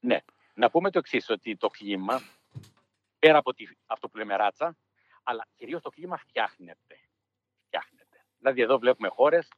Ναι. 0.00 0.18
Να 0.54 0.70
πούμε 0.70 0.90
το 0.90 0.98
εξής 0.98 1.28
ότι 1.28 1.56
το 1.56 1.68
κλίμα, 1.68 2.20
πέρα 3.18 3.38
από 3.38 3.52
αυτό 3.86 4.08
που 4.08 4.16
λέμε 4.16 4.36
ράτσα, 4.36 4.76
αλλά 5.22 5.46
κυρίως 5.54 5.82
το 5.82 5.90
κλίμα 5.90 6.16
φτιάχνεται. 6.16 6.98
φτιάχνεται. 7.66 8.24
Δηλαδή 8.38 8.60
εδώ 8.62 8.78
βλέπουμε 8.78 9.08
χώρες 9.08 9.48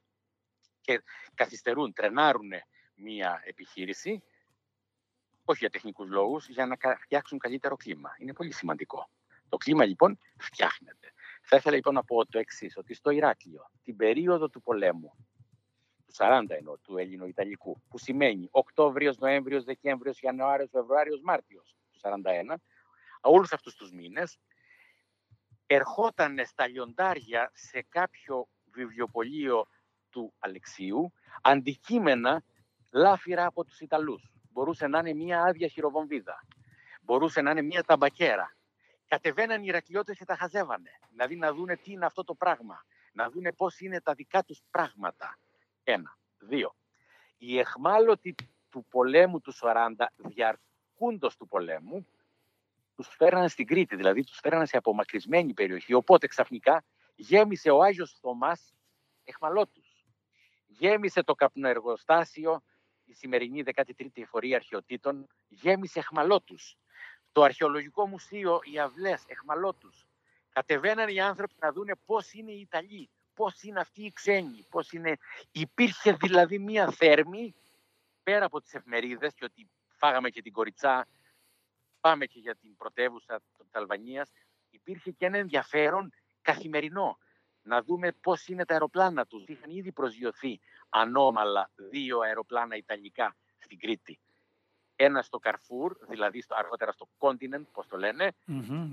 και 0.80 1.02
καθυστερούν, 1.34 1.92
τρενάρουν 1.92 2.50
μία 2.94 3.42
επιχείρηση, 3.44 4.22
όχι 5.44 5.58
για 5.58 5.70
τεχνικούς 5.70 6.08
λόγους, 6.08 6.48
για 6.48 6.66
να 6.66 6.76
φτιάξουν 6.98 7.38
καλύτερο 7.38 7.76
κλίμα. 7.76 8.10
Είναι 8.18 8.32
πολύ 8.32 8.52
σημαντικό. 8.52 9.08
Το 9.48 9.56
κλίμα 9.56 9.84
λοιπόν 9.84 10.18
φτιάχνεται. 10.38 11.12
Θα 11.42 11.56
ήθελα 11.56 11.76
λοιπόν 11.76 11.94
να 11.94 12.04
πω 12.04 12.26
το 12.26 12.38
εξής, 12.38 12.76
ότι 12.76 12.94
στο 12.94 13.10
Ηράκλειο, 13.10 13.70
την 13.82 13.96
περίοδο 13.96 14.48
του 14.48 14.62
πολέμου, 14.62 15.12
του 16.06 16.14
40 16.16 16.44
ενώ, 16.48 16.76
του 16.76 16.98
Ελληνοϊταλικού, 16.98 17.82
που 17.88 17.98
σημαίνει 17.98 18.48
Οκτώβριος, 18.50 19.18
Νοέμβριος, 19.18 19.64
Δεκέμβριος, 19.64 20.20
Ιανουάριος, 20.20 20.70
Φεβρουάριος, 20.70 21.20
Μάρτιος 21.22 21.76
του 21.90 21.98
41, 21.98 22.56
όλους 23.20 23.52
αυτούς 23.52 23.74
τους 23.74 23.92
μήνες, 23.92 24.38
ερχόταν 25.66 26.46
στα 26.46 26.66
λιοντάρια 26.66 27.50
σε 27.54 27.86
κάποιο 27.88 28.48
βιβλιοπωλείο 28.64 29.66
του 30.10 30.34
Αλεξίου 30.38 31.12
αντικείμενα 31.42 32.42
λάφυρα 32.90 33.46
από 33.46 33.64
τους 33.64 33.80
Ιταλούς. 33.80 34.33
Μπορούσε 34.54 34.86
να 34.86 34.98
είναι 34.98 35.12
μια 35.12 35.42
άδεια 35.42 35.68
χειροβομβίδα. 35.68 36.46
Μπορούσε 37.02 37.40
να 37.40 37.50
είναι 37.50 37.62
μια 37.62 37.82
ταμπακέρα 37.82 38.54
κατεβαίναν 39.14 39.60
οι 39.62 39.66
Ηρακλειώτες 39.66 40.18
και 40.18 40.24
τα 40.24 40.36
χαζεύανε. 40.36 40.90
Δηλαδή 41.10 41.36
να 41.36 41.52
δούνε 41.52 41.76
τι 41.76 41.92
είναι 41.92 42.06
αυτό 42.06 42.24
το 42.24 42.34
πράγμα. 42.34 42.84
Να 43.12 43.30
δούνε 43.30 43.52
πώς 43.52 43.80
είναι 43.80 44.00
τα 44.00 44.14
δικά 44.14 44.44
τους 44.44 44.62
πράγματα. 44.70 45.38
Ένα. 45.84 46.18
Δύο. 46.38 46.74
Οι 47.38 47.58
εχμάλωτοι 47.58 48.34
του 48.70 48.86
πολέμου 48.90 49.40
του 49.40 49.52
40, 49.60 49.92
διαρκούντος 50.16 51.36
του 51.36 51.48
πολέμου, 51.48 52.06
τους 52.94 53.08
φέρανε 53.08 53.48
στην 53.48 53.66
Κρήτη, 53.66 53.96
δηλαδή 53.96 54.24
τους 54.24 54.38
φέρανε 54.42 54.66
σε 54.66 54.76
απομακρυσμένη 54.76 55.54
περιοχή. 55.54 55.94
Οπότε 55.94 56.26
ξαφνικά 56.26 56.84
γέμισε 57.14 57.70
ο 57.70 57.82
Άγιος 57.82 58.18
Θωμάς 58.20 58.74
εχμαλώτους. 59.24 60.06
Γέμισε 60.66 61.22
το 61.22 61.34
καπνοεργοστάσιο, 61.34 62.62
η 63.14 63.16
σημερινή 63.16 63.62
13η 63.74 64.08
εφορία 64.14 64.56
αρχαιοτήτων, 64.56 65.26
γέμισε 65.48 65.98
εχμαλώτους. 65.98 66.76
Το 67.32 67.42
αρχαιολογικό 67.42 68.06
μουσείο, 68.06 68.60
οι 68.62 68.78
αυλές, 68.78 69.24
εχμαλώτους. 69.26 70.06
Κατεβαίναν 70.52 71.08
οι 71.08 71.20
άνθρωποι 71.20 71.54
να 71.60 71.72
δούνε 71.72 71.94
πώς 72.06 72.32
είναι 72.32 72.52
οι 72.52 72.60
Ιταλοί, 72.60 73.10
πώς 73.34 73.62
είναι 73.62 73.80
αυτοί 73.80 74.04
οι 74.04 74.12
ξένοι, 74.12 74.66
πώς 74.70 74.92
είναι... 74.92 75.16
Υπήρχε 75.50 76.12
δηλαδή 76.12 76.58
μία 76.58 76.90
θέρμη, 76.90 77.54
πέρα 78.22 78.44
από 78.44 78.60
τις 78.60 78.74
εφημερίδες 78.74 79.34
και 79.34 79.44
ότι 79.44 79.70
φάγαμε 79.96 80.30
και 80.30 80.42
την 80.42 80.52
κοριτσά, 80.52 81.06
πάμε 82.00 82.26
και 82.26 82.38
για 82.38 82.54
την 82.54 82.76
πρωτεύουσα 82.76 83.40
της 83.58 83.74
Αλβανίας, 83.74 84.30
υπήρχε 84.70 85.10
και 85.10 85.26
ένα 85.26 85.38
ενδιαφέρον 85.38 86.12
καθημερινό 86.42 87.18
να 87.64 87.82
δούμε 87.82 88.12
πώς 88.12 88.48
είναι 88.48 88.64
τα 88.64 88.72
αεροπλάνα 88.72 89.26
τους. 89.26 89.44
Είχαν 89.46 89.70
ήδη 89.70 89.92
προσγειωθεί 89.92 90.60
ανώμαλα 90.88 91.70
δύο 91.74 92.20
αεροπλάνα 92.20 92.76
Ιταλικά 92.76 93.36
στην 93.58 93.78
Κρήτη. 93.78 94.18
Ένα 94.96 95.22
στο 95.22 95.38
Καρφούρ, 95.38 95.96
δηλαδή 96.08 96.40
στο, 96.40 96.54
αργότερα 96.58 96.92
στο 96.92 97.08
Continent, 97.18 97.64
πώς 97.72 97.86
το 97.86 97.96
λένε, 97.96 98.32
mm-hmm, 98.48 98.90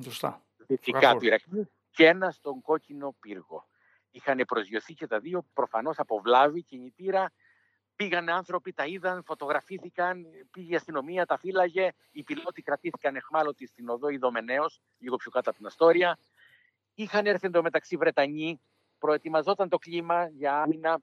δυτικά 0.57 1.15
του 1.15 1.25
Ηρακλείου, 1.25 1.71
και 1.91 2.07
ένα 2.07 2.31
στον 2.31 2.61
Κόκκινο 2.61 3.15
Πύργο. 3.19 3.65
Είχαν 4.11 4.43
προσγειωθεί 4.47 4.93
και 4.93 5.07
τα 5.07 5.19
δύο, 5.19 5.45
προφανώς 5.53 5.99
από 5.99 6.19
βλάβη 6.19 6.63
κινητήρα, 6.63 7.31
πήγαν 7.95 8.29
άνθρωποι, 8.29 8.73
τα 8.73 8.85
είδαν, 8.85 9.23
φωτογραφήθηκαν, 9.23 10.25
πήγε 10.51 10.73
η 10.73 10.75
αστυνομία, 10.75 11.25
τα 11.25 11.37
φύλαγε, 11.37 11.91
οι 12.11 12.23
πιλότοι 12.23 12.61
κρατήθηκαν 12.61 13.15
εχμάλωτοι 13.15 13.65
στην 13.65 13.89
οδό 13.89 14.09
Ιδωμενέως, 14.09 14.81
λίγο 14.97 15.15
πιο 15.15 15.31
κάτω 15.31 15.49
από 15.49 15.57
την 15.57 15.67
Αστόρια. 15.67 16.17
Είχαν 16.93 17.25
έρθει 17.25 17.47
εντωμεταξύ 17.47 17.97
Βρετανοί, 17.97 18.61
προετοιμαζόταν 18.97 19.69
το 19.69 19.77
κλίμα 19.77 20.27
για 20.27 20.61
άμυνα, 20.61 21.01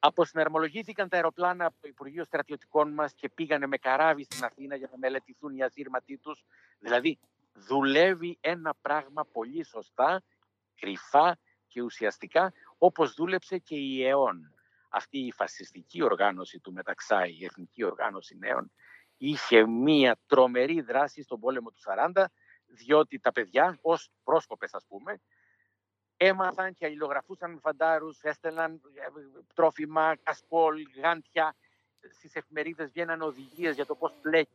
Αποσυναρμολογήθηκαν 0.00 1.08
τα 1.08 1.16
αεροπλάνα 1.16 1.64
από 1.64 1.76
το 1.80 1.88
Υπουργείο 1.88 2.24
Στρατιωτικών 2.24 2.92
μας 2.92 3.12
και 3.14 3.28
πήγανε 3.28 3.66
με 3.66 3.76
καράβι 3.76 4.24
στην 4.24 4.44
Αθήνα 4.44 4.76
για 4.76 4.88
να 4.90 4.98
μελετηθούν 4.98 5.54
οι 5.54 5.62
αζήρματοι 5.62 6.18
τους. 6.18 6.44
Δηλαδή, 6.78 7.18
δουλεύει 7.52 8.38
ένα 8.40 8.74
πράγμα 8.80 9.24
πολύ 9.32 9.64
σωστά, 9.64 10.22
κρυφά 10.74 11.38
και 11.66 11.82
ουσιαστικά, 11.82 12.52
όπως 12.78 13.14
δούλεψε 13.14 13.58
και 13.58 13.76
η 13.76 14.06
ΕΟΝ. 14.06 14.52
Αυτή 14.88 15.18
η 15.18 15.32
φασιστική 15.32 16.02
οργάνωση 16.02 16.60
του 16.60 16.72
Μεταξάη, 16.72 17.38
η 17.38 17.44
Εθνική 17.44 17.84
Οργάνωση 17.84 18.36
Νέων, 18.38 18.72
είχε 19.16 19.66
μία 19.66 20.18
τρομερή 20.26 20.80
δράση 20.80 21.22
στον 21.22 21.40
πόλεμο 21.40 21.70
του 21.70 21.80
40, 22.14 22.24
διότι 22.68 23.18
τα 23.18 23.32
παιδιά, 23.32 23.78
ως 23.82 24.10
πρόσκοπες 24.24 24.74
ας 24.74 24.84
πούμε, 24.88 25.20
έμαθαν 26.18 26.74
και 26.74 26.86
αλληλογραφούσαν 26.86 27.52
με 27.52 27.58
φαντάρους, 27.60 28.22
έστελναν 28.22 28.72
ε, 28.72 29.40
τρόφιμα, 29.54 30.16
κασκόλ, 30.22 30.82
γάντια. 31.02 31.54
Στις 32.10 32.34
εφημερίδες 32.34 32.90
βγαίναν 32.90 33.22
οδηγίες 33.22 33.74
για 33.74 33.86
το 33.86 33.94
πώς 33.94 34.12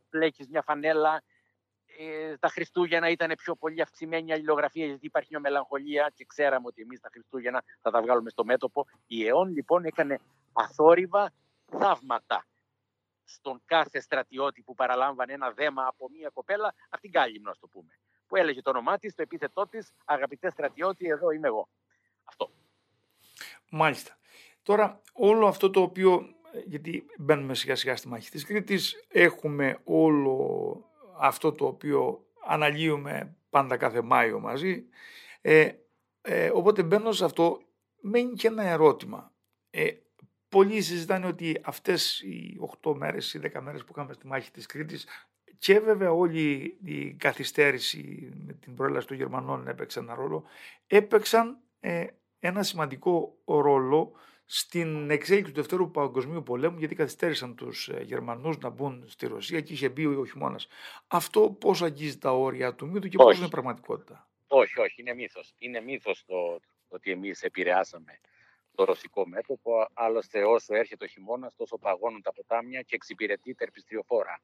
πλέκεις 0.08 0.48
μια 0.48 0.62
φανέλα. 0.62 1.22
Ε, 1.98 2.36
τα 2.36 2.48
Χριστούγεννα 2.48 3.08
ήταν 3.08 3.32
πιο 3.36 3.54
πολύ 3.54 3.80
αυξημένη 3.80 4.32
αλληλογραφία 4.32 4.86
γιατί 4.86 5.06
υπάρχει 5.06 5.28
μια 5.30 5.40
μελαγχολία 5.40 6.12
και 6.14 6.24
ξέραμε 6.24 6.66
ότι 6.66 6.82
εμείς 6.82 7.00
τα 7.00 7.08
Χριστούγεννα 7.12 7.62
θα 7.80 7.90
τα 7.90 8.02
βγάλουμε 8.02 8.30
στο 8.30 8.44
μέτωπο. 8.44 8.86
Η 9.06 9.26
ΕΟΝ 9.26 9.52
λοιπόν 9.52 9.84
έκανε 9.84 10.20
αθόρυβα 10.52 11.32
θαύματα 11.66 12.46
στον 13.24 13.62
κάθε 13.64 14.00
στρατιώτη 14.00 14.62
που 14.62 14.74
παραλάμβανε 14.74 15.32
ένα 15.32 15.50
δέμα 15.50 15.86
από 15.86 16.08
μια 16.10 16.30
κοπέλα, 16.34 16.74
αυτήν 16.90 17.10
κάλυμνο, 17.10 17.50
ας 17.50 17.58
το 17.58 17.66
πούμε 17.66 17.98
που 18.34 18.40
έλεγε 18.40 18.62
το 18.62 18.70
όνομά 18.70 18.98
της, 18.98 19.14
το 19.14 19.22
επίθετό 19.22 19.68
της, 19.68 19.92
αγαπητέ 20.04 20.50
στρατιώτη, 20.50 21.08
εδώ 21.08 21.30
είμαι 21.30 21.46
εγώ. 21.46 21.68
Αυτό. 22.24 22.50
Μάλιστα. 23.70 24.18
Τώρα 24.62 25.00
όλο 25.12 25.46
αυτό 25.46 25.70
το 25.70 25.80
οποίο, 25.80 26.34
γιατί 26.64 27.06
μπαίνουμε 27.18 27.54
σιγά 27.54 27.76
σιγά 27.76 27.96
στη 27.96 28.08
μάχη 28.08 28.30
της 28.30 28.44
Κρήτης, 28.44 29.06
έχουμε 29.08 29.78
όλο 29.84 30.84
αυτό 31.18 31.52
το 31.52 31.66
οποίο 31.66 32.26
αναλύουμε 32.46 33.36
πάντα 33.50 33.76
κάθε 33.76 34.02
Μάιο 34.02 34.40
μαζί. 34.40 34.84
Ε, 35.40 35.72
ε, 36.22 36.50
οπότε 36.50 36.82
μπαίνω 36.82 37.12
σε 37.12 37.24
αυτό, 37.24 37.62
μένει 38.00 38.32
και 38.32 38.46
ένα 38.46 38.62
ερώτημα. 38.62 39.32
Ε, 39.70 39.90
πολλοί 40.48 40.80
συζητάνε 40.80 41.26
ότι 41.26 41.60
αυτές 41.64 42.20
οι 42.20 42.58
8 42.82 42.94
μέρες 42.94 43.34
ή 43.34 43.38
10 43.38 43.60
μέρες 43.60 43.84
που 43.84 43.92
είχαμε 43.96 44.12
στη 44.12 44.26
μάχη 44.26 44.50
της 44.50 44.66
Κρήτης 44.66 45.06
και 45.64 45.80
βέβαια 45.80 46.12
όλη 46.12 46.76
η 46.84 47.12
καθυστέρηση 47.12 48.32
με 48.46 48.52
την 48.52 48.74
προέλαση 48.74 49.06
των 49.06 49.16
Γερμανών 49.16 49.68
έπαιξε 49.68 49.98
ένα 49.98 50.14
ρόλο. 50.14 50.44
Έπαιξαν 50.86 51.58
ε, 51.80 52.06
ένα 52.38 52.62
σημαντικό 52.62 53.36
ρόλο 53.44 54.12
στην 54.44 55.10
εξέλιξη 55.10 55.52
του 55.52 55.60
Δευτέρου 55.60 55.90
Παγκοσμίου 55.90 56.42
Πολέμου, 56.42 56.78
γιατί 56.78 56.94
καθυστέρησαν 56.94 57.54
τους 57.54 57.88
ε, 57.88 58.02
Γερμανούς 58.02 58.58
να 58.58 58.68
μπουν 58.68 59.04
στη 59.08 59.26
Ρωσία 59.26 59.60
και 59.60 59.72
είχε 59.72 59.88
μπει 59.88 60.06
ο 60.06 60.26
χειμώνας. 60.26 60.66
Αυτό 61.06 61.50
πώς 61.50 61.82
αγγίζει 61.82 62.18
τα 62.18 62.32
όρια 62.32 62.74
του 62.74 62.86
μύθου 62.86 63.08
και 63.08 63.16
πώς 63.16 63.38
είναι 63.38 63.48
πραγματικότητα; 63.48 64.28
Όχι, 64.46 64.80
όχι, 64.80 65.00
είναι 65.00 65.14
μύθος. 65.14 65.54
Είναι 65.58 65.80
μύθος 65.80 66.24
το, 66.26 66.60
ότι 66.88 67.10
εμείς 67.10 67.42
επηρεάσαμε 67.42 68.20
το 68.74 68.84
ρωσικό 68.84 69.26
μέτωπο. 69.26 69.86
Άλλωστε, 69.94 70.44
όσο 70.44 70.74
έρχεται 70.74 71.04
ο 71.04 71.08
χειμώνας, 71.08 71.54
τόσο 71.54 71.78
παγώνουν 71.78 72.22
τα 72.22 72.32
ποτάμια 72.32 72.82
και 72.82 72.94
εξυπηρετεί 72.94 73.54
τερπιστριοφόρα 73.54 74.40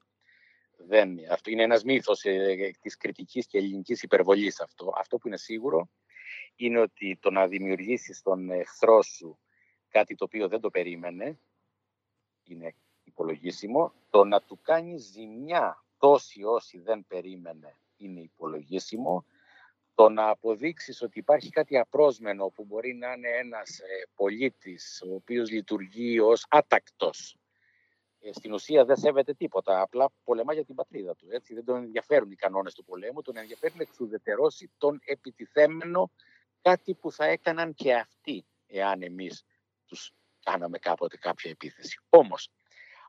δεν, 0.87 1.19
αυτό 1.31 1.51
είναι 1.51 1.63
ένας 1.63 1.85
μύθος 1.85 2.25
ε, 2.25 2.71
της 2.81 2.97
κριτικής 2.97 3.47
και 3.47 3.59
ελληνικής 3.59 4.03
υπερβολής 4.03 4.61
αυτό. 4.61 4.93
Αυτό 4.97 5.19
που 5.19 5.27
είναι 5.27 5.37
σίγουρο 5.37 5.91
είναι 6.57 6.79
ότι 6.79 7.19
το 7.21 7.31
να 7.31 7.47
δημιουργήσεις 7.47 8.23
τον 8.23 8.51
εχθρό 8.51 9.03
σου 9.03 9.39
κάτι 9.89 10.15
το 10.15 10.25
οποίο 10.25 10.49
δεν 10.49 10.61
το 10.61 10.71
περίμενε 10.71 11.39
είναι 12.45 12.75
υπολογίσιμο. 13.05 13.93
Το 14.11 14.25
να 14.25 14.41
του 14.41 14.59
κάνεις 14.63 15.03
ζημιά 15.03 15.85
τόση 15.99 16.43
όσοι 16.45 16.79
δεν 16.79 17.05
περίμενε 17.09 17.77
είναι 17.97 18.21
υπολογίσιμο. 18.21 19.25
Το 19.95 20.09
να 20.09 20.29
αποδείξεις 20.29 21.03
ότι 21.03 21.19
υπάρχει 21.19 21.51
κάτι 21.51 21.79
απρόσμενο 21.79 22.49
που 22.49 22.65
μπορεί 22.65 22.95
να 22.95 23.13
είναι 23.13 23.29
ένας 23.29 23.79
ε, 23.79 24.09
πολίτης 24.15 25.03
ο 25.07 25.15
οποίος 25.15 25.51
λειτουργεί 25.51 26.21
ως 26.21 26.47
άτακτος 26.49 27.35
ε, 27.35 27.40
στην 28.33 28.53
ουσία 28.53 28.85
δεν 28.85 28.97
σέβεται 28.97 29.35
τίποτα. 29.35 29.81
Απλά 29.81 30.11
πολεμά 30.25 30.53
για 30.53 30.65
την 30.65 30.75
πατρίδα 30.75 31.17
του. 31.17 31.27
Έτσι. 31.31 31.55
Δεν 31.55 31.65
τον 31.65 31.77
ενδιαφέρουν 31.77 32.31
οι 32.31 32.35
κανόνες 32.35 32.75
του 32.75 32.85
πολέμου. 32.85 33.23
Τον 33.23 33.37
ενδιαφέρει 33.37 33.75
να 33.77 33.83
εξουδετερώσει 33.83 34.71
τον 34.79 35.01
επιτιθέμενο 35.05 36.11
κάτι 36.63 36.95
που 36.95 37.13
θα 37.13 37.25
έκαναν 37.25 37.75
και 37.75 37.95
αυτοί, 37.95 38.47
εάν 38.67 39.03
εμείς 39.03 39.45
τους 39.87 40.13
κάναμε 40.43 40.79
κάποτε 40.79 41.17
κάποια 41.17 41.51
επίθεση. 41.51 42.01
Όμως, 42.09 42.51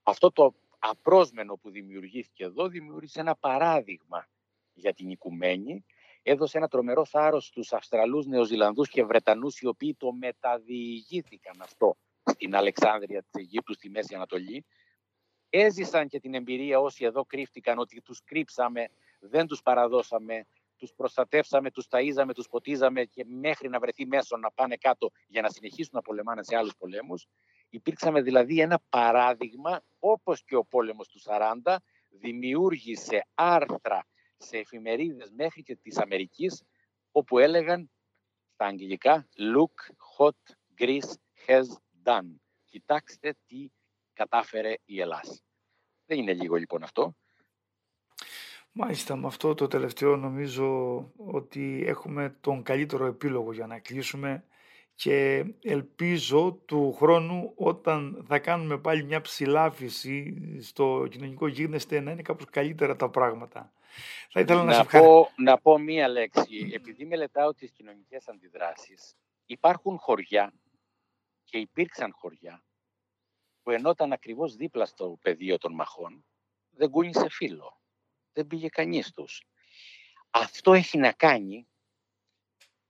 αυτό 0.03 0.31
το 0.31 0.53
απρόσμενο 0.79 1.55
που 1.55 1.71
δημιουργήθηκε 1.71 2.43
εδώ 2.43 2.67
δημιούργησε 2.67 3.19
ένα 3.19 3.35
παράδειγμα 3.35 4.27
για 4.73 4.93
την 4.93 5.09
οικουμένη 5.09 5.85
έδωσε 6.23 6.57
ένα 6.57 6.67
τρομερό 6.67 7.05
θάρρος 7.05 7.45
στους 7.45 7.73
Αυστραλούς, 7.73 8.25
Νεοζηλανδούς 8.25 8.89
και 8.89 9.03
Βρετανούς 9.03 9.59
οι 9.59 9.67
οποίοι 9.67 9.95
το 9.95 10.13
μεταδιηγήθηκαν 10.13 11.61
αυτό 11.61 11.97
στην 12.23 12.55
Αλεξάνδρεια 12.55 13.21
της 13.21 13.41
Αιγύπτου 13.41 13.73
στη 13.73 13.89
Μέση 13.89 14.15
Ανατολή. 14.15 14.65
Έζησαν 15.53 16.07
και 16.07 16.19
την 16.19 16.33
εμπειρία 16.33 16.79
όσοι 16.79 17.05
εδώ 17.05 17.25
κρύφτηκαν 17.25 17.79
ότι 17.79 18.01
τους 18.01 18.23
κρύψαμε, 18.23 18.89
δεν 19.19 19.47
τους 19.47 19.61
παραδώσαμε, 19.61 20.45
τους 20.77 20.93
προστατεύσαμε, 20.93 21.71
τους 21.71 21.87
ταΐζαμε, 21.89 22.33
τους 22.33 22.47
ποτίζαμε 22.47 23.03
και 23.05 23.25
μέχρι 23.25 23.69
να 23.69 23.79
βρεθεί 23.79 24.05
μέσο 24.05 24.37
να 24.37 24.51
πάνε 24.51 24.75
κάτω 24.75 25.11
για 25.27 25.41
να 25.41 25.49
συνεχίσουν 25.49 25.91
να 25.93 26.01
πολεμάνε 26.01 26.43
σε 26.43 26.55
άλλους 26.55 26.75
πολέμους. 26.77 27.27
Υπήρξαμε 27.69 28.21
δηλαδή 28.21 28.59
ένα 28.59 28.81
παράδειγμα, 28.89 29.83
όπως 29.99 30.43
και 30.43 30.55
ο 30.55 30.65
πόλεμος 30.65 31.07
του 31.07 31.19
40, 31.63 31.75
δημιούργησε 32.09 33.25
άρθρα 33.33 34.05
σε 34.37 34.57
εφημερίδες 34.57 35.31
μέχρι 35.35 35.63
και 35.63 35.75
της 35.75 35.97
Αμερικής, 35.97 36.63
όπου 37.11 37.37
έλεγαν 37.37 37.91
στα 38.53 38.65
αγγλικά 38.65 39.27
«Look 39.37 39.93
what 40.17 40.55
Greece 40.79 41.13
has 41.47 41.65
done». 42.03 42.35
Κοιτάξτε 42.65 43.35
τι 43.45 43.67
κατάφερε 44.21 44.73
η 44.85 45.01
Ελλάδα. 45.01 45.39
Δεν 46.05 46.17
είναι 46.17 46.33
λίγο 46.33 46.55
λοιπόν 46.55 46.83
αυτό. 46.83 47.15
Μάλιστα, 48.71 49.15
με 49.15 49.27
αυτό 49.27 49.53
το 49.53 49.67
τελευταίο 49.67 50.15
νομίζω 50.15 50.69
ότι 51.17 51.83
έχουμε 51.87 52.37
τον 52.41 52.63
καλύτερο 52.63 53.05
επίλογο 53.05 53.53
για 53.53 53.67
να 53.67 53.79
κλείσουμε 53.79 54.43
και 54.95 55.45
ελπίζω 55.61 56.61
του 56.65 56.93
χρόνου 56.93 57.51
όταν 57.55 58.25
θα 58.27 58.39
κάνουμε 58.39 58.77
πάλι 58.77 59.03
μια 59.03 59.21
ψηλάφιση 59.21 60.37
στο 60.61 61.07
κοινωνικό 61.11 61.47
γίγνεσθε 61.47 61.99
να 61.99 62.11
είναι 62.11 62.21
κάπως 62.21 62.45
καλύτερα 62.49 62.95
τα 62.95 63.09
πράγματα. 63.09 63.73
Θα 64.29 64.39
ήθελα 64.39 64.63
να, 64.63 64.77
να, 64.77 64.85
πω, 64.85 65.29
να 65.35 65.57
πω 65.57 65.77
μία 65.77 66.07
λέξη. 66.07 66.71
Επειδή 66.73 67.05
μελετάω 67.05 67.53
τις 67.53 67.71
κοινωνικές 67.71 68.27
αντιδράσεις, 68.27 69.15
υπάρχουν 69.45 69.97
χωριά 69.97 70.53
και 71.43 71.57
υπήρξαν 71.57 72.11
χωριά 72.13 72.63
που 73.63 73.71
ενώ 73.71 73.89
ήταν 73.89 74.11
ακριβώς 74.11 74.55
δίπλα 74.55 74.85
στο 74.85 75.17
πεδίο 75.21 75.57
των 75.57 75.73
μαχών, 75.73 76.25
δεν 76.69 76.89
κούνησε 76.89 77.29
φίλο. 77.29 77.81
Δεν 78.33 78.47
πήγε 78.47 78.69
κανείς 78.69 79.11
τους. 79.11 79.43
Αυτό 80.29 80.73
έχει 80.73 80.97
να 80.97 81.11
κάνει 81.11 81.67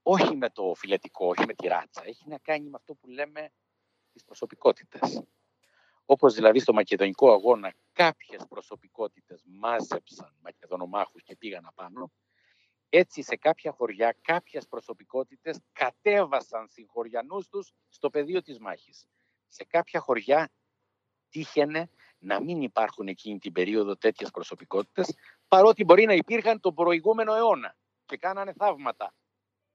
όχι 0.02 0.36
με 0.36 0.50
το 0.50 0.74
φιλετικό, 0.76 1.28
όχι 1.28 1.46
με 1.46 1.54
τη 1.54 1.68
ράτσα. 1.68 2.02
Έχει 2.06 2.28
να 2.28 2.38
κάνει 2.38 2.70
με 2.70 2.76
αυτό 2.76 2.96
που 2.96 3.10
λέμε 3.10 3.52
τις 4.12 4.24
προσωπικότητες. 4.24 5.24
Όπως 6.06 6.34
δηλαδή 6.34 6.60
στο 6.60 6.74
μακεδονικό 6.74 7.32
αγώνα 7.32 7.74
κάποιες 7.92 8.46
προσωπικότητες 8.48 9.44
μάζεψαν 9.46 10.36
μακεδονομάχους 10.42 11.24
και 11.24 11.36
πήγαν 11.36 11.66
απάνω, 11.66 12.12
έτσι 12.90 13.22
σε 13.22 13.36
κάποια 13.36 13.72
χωριά 13.72 14.18
κάποιες 14.22 14.68
προσωπικότητες 14.68 15.60
κατέβασαν 15.72 16.68
συγχωριανούς 16.68 17.48
τους 17.48 17.74
στο 17.90 18.10
πεδίο 18.10 18.42
της 18.42 18.60
μάχης. 18.60 19.08
Σε 19.48 19.64
κάποια 19.64 20.00
χωριά 20.00 20.52
τύχαινε 21.32 21.89
να 22.20 22.41
μην 22.41 22.62
υπάρχουν 22.62 23.08
εκείνη 23.08 23.39
την 23.39 23.52
περίοδο 23.52 23.98
τέτοιες 23.98 24.32
προσωπικότητες, 24.32 25.15
παρότι 25.48 25.84
μπορεί 25.84 26.06
να 26.06 26.13
υπήρχαν 26.13 26.60
τον 26.60 26.74
προηγούμενο 26.74 27.34
αιώνα 27.34 27.76
και 28.06 28.17
κάνανε 28.17 28.54
θαύματα 28.54 29.13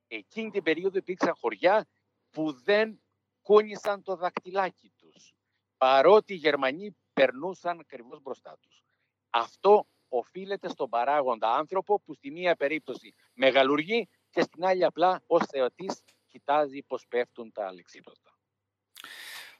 εκείνη 0.09 0.51
την 0.51 0.63
περίοδο 0.63 0.99
υπήρξαν 0.99 1.35
χωριά 1.35 1.87
που 2.31 2.53
δεν 2.53 3.01
κούνησαν 3.43 4.03
το 4.03 4.17
δακτυλάκι 4.17 4.93
τους, 4.97 5.35
παρότι 5.77 6.33
οι 6.33 6.37
Γερμανοί 6.37 6.97
περνούσαν 7.13 7.81
ακριβώς 7.81 8.21
μπροστά 8.23 8.59
τους. 8.61 8.85
Αυτό 9.31 9.87
οφείλεται 10.09 10.69
στον 10.69 10.89
παράγοντα 10.89 11.53
άνθρωπο 11.53 12.01
που 12.01 12.15
στη 12.15 12.31
μία 12.31 12.57
περίπτωση 12.57 13.15
μεγαλουργεί 13.35 14.09
και 14.31 14.41
στην 14.41 14.65
άλλη 14.65 14.85
απλά 14.85 15.23
ως 15.27 15.43
θεατής 15.47 16.03
κοιτάζει 16.27 16.83
πως 16.83 17.07
πέφτουν 17.09 17.53
τα 17.53 17.67
αλεξίπτωτα. 17.67 18.36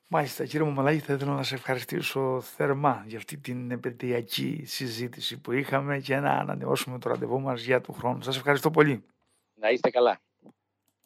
Μάλιστα, 0.09 0.45
κύριε 0.47 0.67
Μαμαλάκη, 0.67 0.99
θα 0.99 1.13
ήθελα 1.13 1.35
να 1.35 1.43
σε 1.43 1.55
ευχαριστήσω 1.55 2.41
θερμά 2.41 3.05
για 3.07 3.19
αυτή 3.19 3.39
την 3.39 3.71
επαιτειακή 3.71 4.63
συζήτηση 4.67 5.41
που 5.41 5.53
είχαμε 5.53 5.99
και 5.99 6.17
να 6.17 6.31
ανανεώσουμε 6.31 6.99
το 6.99 7.09
ραντεβού 7.09 7.41
μας 7.41 7.63
για 7.63 7.81
του 7.81 7.93
χρόνου. 7.93 8.23
Σας 8.23 8.37
ευχαριστώ 8.37 8.71
πολύ. 8.71 9.05
Να 9.55 9.71
είστε 9.71 9.91
καλά. 9.91 10.21